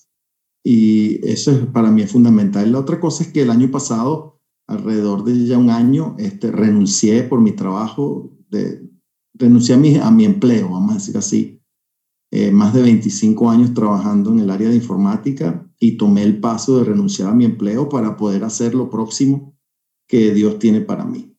[0.64, 2.72] Y eso para mí es fundamental.
[2.72, 7.24] La otra cosa es que el año pasado, alrededor de ya un año, este, renuncié
[7.24, 8.90] por mi trabajo, de,
[9.34, 11.62] renuncié a mi, a mi empleo, vamos a decir así.
[12.32, 16.78] Eh, más de 25 años trabajando en el área de informática y tomé el paso
[16.78, 19.58] de renunciar a mi empleo para poder hacer lo próximo
[20.08, 21.36] que Dios tiene para mí.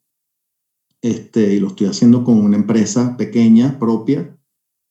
[1.02, 4.36] Este, y lo estoy haciendo con una empresa pequeña, propia,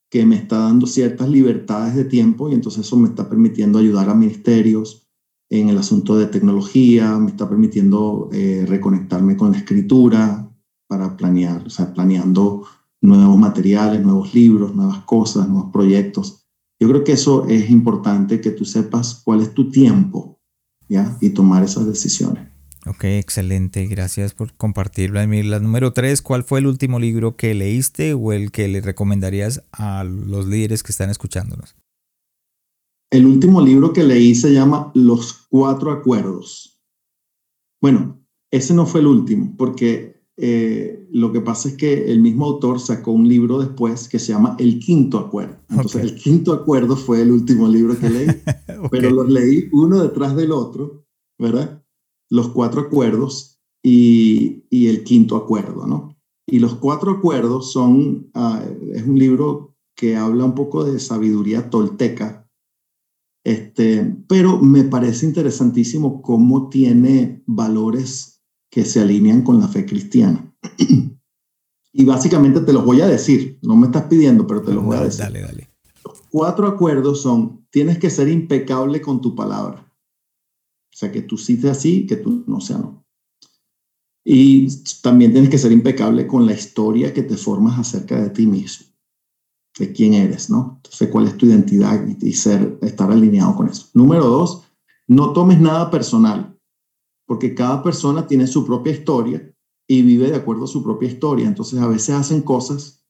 [0.09, 4.09] que me está dando ciertas libertades de tiempo y entonces eso me está permitiendo ayudar
[4.09, 5.07] a ministerios
[5.49, 10.51] en el asunto de tecnología, me está permitiendo eh, reconectarme con la escritura
[10.87, 12.63] para planear, o sea, planeando
[13.01, 16.45] nuevos materiales, nuevos libros, nuevas cosas, nuevos proyectos.
[16.79, 20.39] Yo creo que eso es importante, que tú sepas cuál es tu tiempo,
[20.87, 21.17] ¿ya?
[21.21, 22.48] Y tomar esas decisiones.
[22.85, 23.85] Ok, excelente.
[23.87, 25.13] Gracias por compartirlo.
[25.13, 25.45] Vladimir.
[25.45, 29.63] La número tres, ¿cuál fue el último libro que leíste o el que le recomendarías
[29.71, 31.75] a los líderes que están escuchándonos?
[33.11, 36.79] El último libro que leí se llama Los Cuatro Acuerdos.
[37.81, 42.45] Bueno, ese no fue el último, porque eh, lo que pasa es que el mismo
[42.45, 45.57] autor sacó un libro después que se llama El Quinto Acuerdo.
[45.69, 48.27] Entonces, el Quinto Acuerdo fue el último libro que leí,
[48.91, 51.05] pero los leí uno detrás del otro,
[51.37, 51.83] ¿verdad?
[52.29, 56.15] Los cuatro acuerdos y, el quinto acuerdo, ¿no?
[56.45, 58.63] Y los cuatro acuerdos son, ah,
[58.93, 62.49] es un libro que habla un poco de sabiduría tolteca,
[63.43, 70.53] este, pero me parece interesantísimo cómo tiene valores que se alinean con la fe cristiana.
[71.93, 74.97] y básicamente te los voy a decir, no me estás pidiendo, pero te los voy
[74.97, 75.21] a decir.
[75.21, 75.69] Dale, dale.
[76.03, 79.88] Los cuatro acuerdos son, tienes que ser impecable con tu palabra.
[80.91, 83.05] O sea, que tú sí sea sí, que tú no sea no.
[84.25, 84.67] Y
[85.01, 88.87] también tienes que ser impecable con la historia que te formas acerca de ti mismo,
[89.77, 90.73] de quién eres, ¿no?
[90.77, 93.87] Entonces, cuál es tu identidad y, ser, estar alineado con eso.
[93.93, 94.63] Número dos,
[95.07, 96.59] no tomes nada personal,
[97.25, 99.51] porque cada persona tiene su propia historia
[99.87, 101.47] y vive de acuerdo a su propia historia.
[101.47, 103.03] Entonces, a veces hacen cosas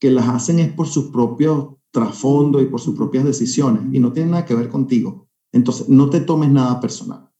[0.00, 4.12] que las hacen es por su propio trasfondo y por sus propias decisiones y no
[4.12, 5.23] tienen nada que ver contigo.
[5.54, 7.30] Entonces, no te tomes nada personal.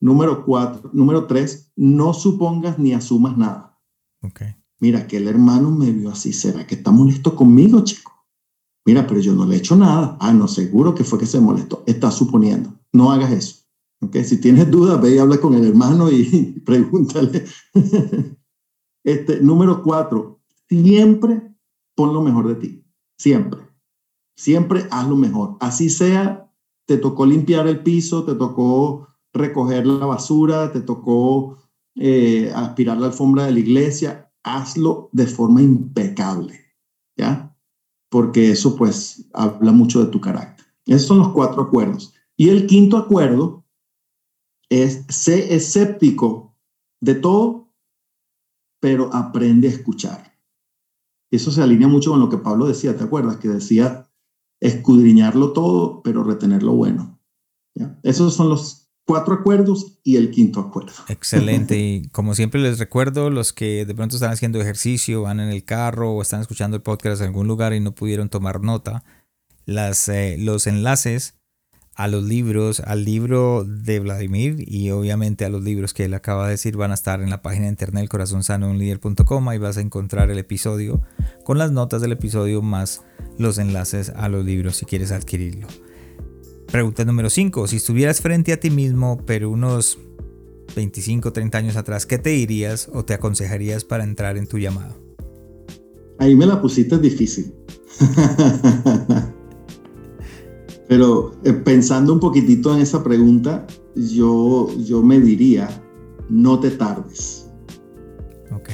[0.00, 3.80] Número cuatro, número tres, no supongas ni asumas nada.
[4.20, 4.56] Okay.
[4.80, 8.12] Mira, que el hermano me vio así, ¿será que está molesto conmigo, chico?
[8.84, 10.18] Mira, pero yo no le he hecho nada.
[10.20, 11.84] Ah, no, seguro que fue que se molestó.
[11.86, 12.74] Está suponiendo.
[12.92, 13.62] No hagas eso.
[14.00, 14.24] Okay.
[14.24, 17.44] Si tienes dudas, ve y habla con el hermano y pregúntale.
[19.04, 21.54] este, número cuatro, siempre
[21.94, 22.84] pon lo mejor de ti.
[23.16, 23.60] Siempre.
[24.36, 25.56] Siempre haz lo mejor.
[25.60, 26.43] Así sea,
[26.86, 31.58] te tocó limpiar el piso, te tocó recoger la basura, te tocó
[31.96, 36.60] eh, aspirar la alfombra de la iglesia, hazlo de forma impecable,
[37.16, 37.56] ¿ya?
[38.10, 40.66] Porque eso pues habla mucho de tu carácter.
[40.86, 42.14] Esos son los cuatro acuerdos.
[42.36, 43.64] Y el quinto acuerdo
[44.68, 46.56] es sé escéptico
[47.00, 47.72] de todo,
[48.80, 50.38] pero aprende a escuchar.
[51.30, 53.38] Eso se alinea mucho con lo que Pablo decía, ¿te acuerdas?
[53.38, 54.08] Que decía
[54.64, 57.20] escudriñarlo todo, pero retener lo bueno.
[57.74, 57.98] ¿ya?
[58.02, 60.92] Esos son los cuatro acuerdos y el quinto acuerdo.
[61.08, 61.78] Excelente.
[61.78, 65.64] Y como siempre les recuerdo, los que de pronto están haciendo ejercicio, van en el
[65.64, 69.04] carro o están escuchando el podcast en algún lugar y no pudieron tomar nota,
[69.66, 71.34] las, eh, los enlaces
[71.96, 76.46] a los libros, al libro de Vladimir y obviamente a los libros que él acaba
[76.46, 80.30] de decir van a estar en la página de internet corazonsanounlider.com y vas a encontrar
[80.30, 81.02] el episodio
[81.44, 83.02] con las notas del episodio más
[83.38, 85.68] los enlaces a los libros si quieres adquirirlo.
[86.66, 87.68] Pregunta número 5.
[87.68, 89.98] Si estuvieras frente a ti mismo, pero unos
[90.74, 94.96] 25, 30 años atrás, ¿qué te dirías o te aconsejarías para entrar en tu llamado?
[96.18, 97.54] Ahí me la pusiste difícil.
[100.88, 105.68] pero eh, pensando un poquitito en esa pregunta, yo, yo me diría,
[106.28, 107.50] no te tardes.
[108.52, 108.70] Ok.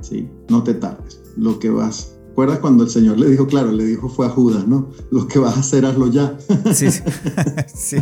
[0.00, 1.22] Sí, no te tardes.
[1.36, 4.66] Lo que vas ¿Recuerdas cuando el Señor le dijo, claro, le dijo fue a Judas,
[4.66, 4.90] ¿no?
[5.12, 6.36] Lo que vas a hacer, hazlo ya.
[6.74, 6.88] Sí,
[7.72, 7.98] sí,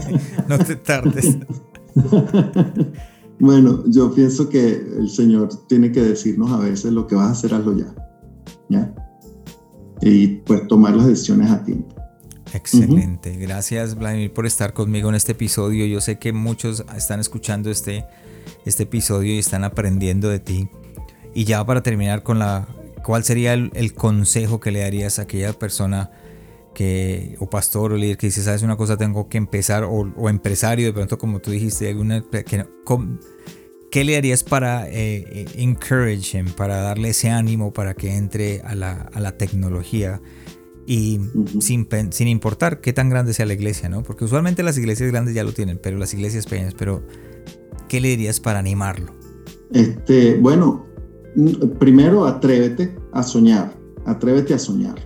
[0.48, 1.36] no te tardes.
[3.38, 7.30] Bueno, yo pienso que el Señor tiene que decirnos a veces lo que vas a
[7.32, 7.92] hacer, hazlo ya.
[8.70, 8.94] ¿Ya?
[10.00, 11.94] Y pues tomar las decisiones a tiempo.
[12.54, 13.36] Excelente.
[13.36, 15.86] Gracias, Vladimir, por estar conmigo en este episodio.
[15.86, 18.04] Yo sé que muchos están escuchando este,
[18.64, 20.68] este episodio y están aprendiendo de ti.
[21.34, 22.68] Y ya para terminar con la
[23.02, 26.10] ¿Cuál sería el, consejo que le darías a aquella persona
[26.72, 30.86] que, o pastor o líder que dice, sabes una cosa, tengo que empezar, o, empresario,
[30.86, 32.24] de pronto como tú dijiste, alguna,
[33.90, 38.60] ¿qué le harías para eh, eh, encourage him, para darle ese ánimo para que entre
[38.60, 40.20] a la, a la tecnología?
[40.86, 41.20] Y
[41.60, 44.02] sin, sin importar qué tan grande sea la iglesia, ¿no?
[44.02, 47.02] Porque usualmente las iglesias grandes ya lo tienen, pero las iglesias pequeñas, pero
[47.88, 49.12] ¿qué le dirías para animarlo?
[49.72, 50.84] Este, bueno,
[51.78, 53.74] primero atrévete a soñar,
[54.04, 54.96] atrévete a soñar.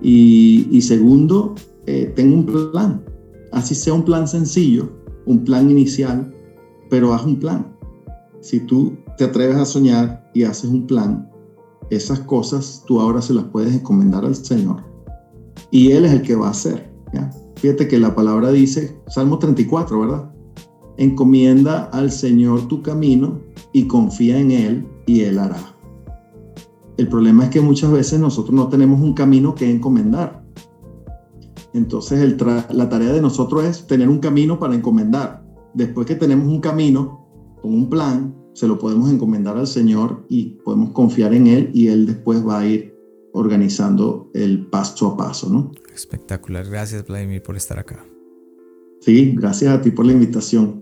[0.00, 1.54] Y, segundo,
[1.86, 3.04] eh, ten un plan,
[3.52, 4.90] así sea un plan sencillo,
[5.26, 6.34] un plan inicial,
[6.90, 7.76] pero haz un plan.
[8.40, 11.30] Si tú te atreves a soñar y haces un plan,
[11.94, 14.82] esas cosas tú ahora se las puedes encomendar al Señor.
[15.70, 16.90] Y Él es el que va a hacer.
[17.56, 20.32] Fíjate que la palabra dice, Salmo 34, ¿verdad?
[20.96, 23.40] Encomienda al Señor tu camino
[23.72, 25.76] y confía en Él y Él hará.
[26.96, 30.42] El problema es que muchas veces nosotros no tenemos un camino que encomendar.
[31.74, 32.36] Entonces
[32.70, 35.44] la tarea de nosotros es tener un camino para encomendar.
[35.74, 37.26] Después que tenemos un camino
[37.62, 41.88] con un plan, se lo podemos encomendar al Señor y podemos confiar en Él y
[41.88, 42.92] Él después va a ir
[43.32, 45.72] organizando el paso a paso, ¿no?
[45.94, 46.68] Espectacular.
[46.68, 48.04] Gracias, Vladimir, por estar acá.
[49.00, 50.81] Sí, gracias a ti por la invitación.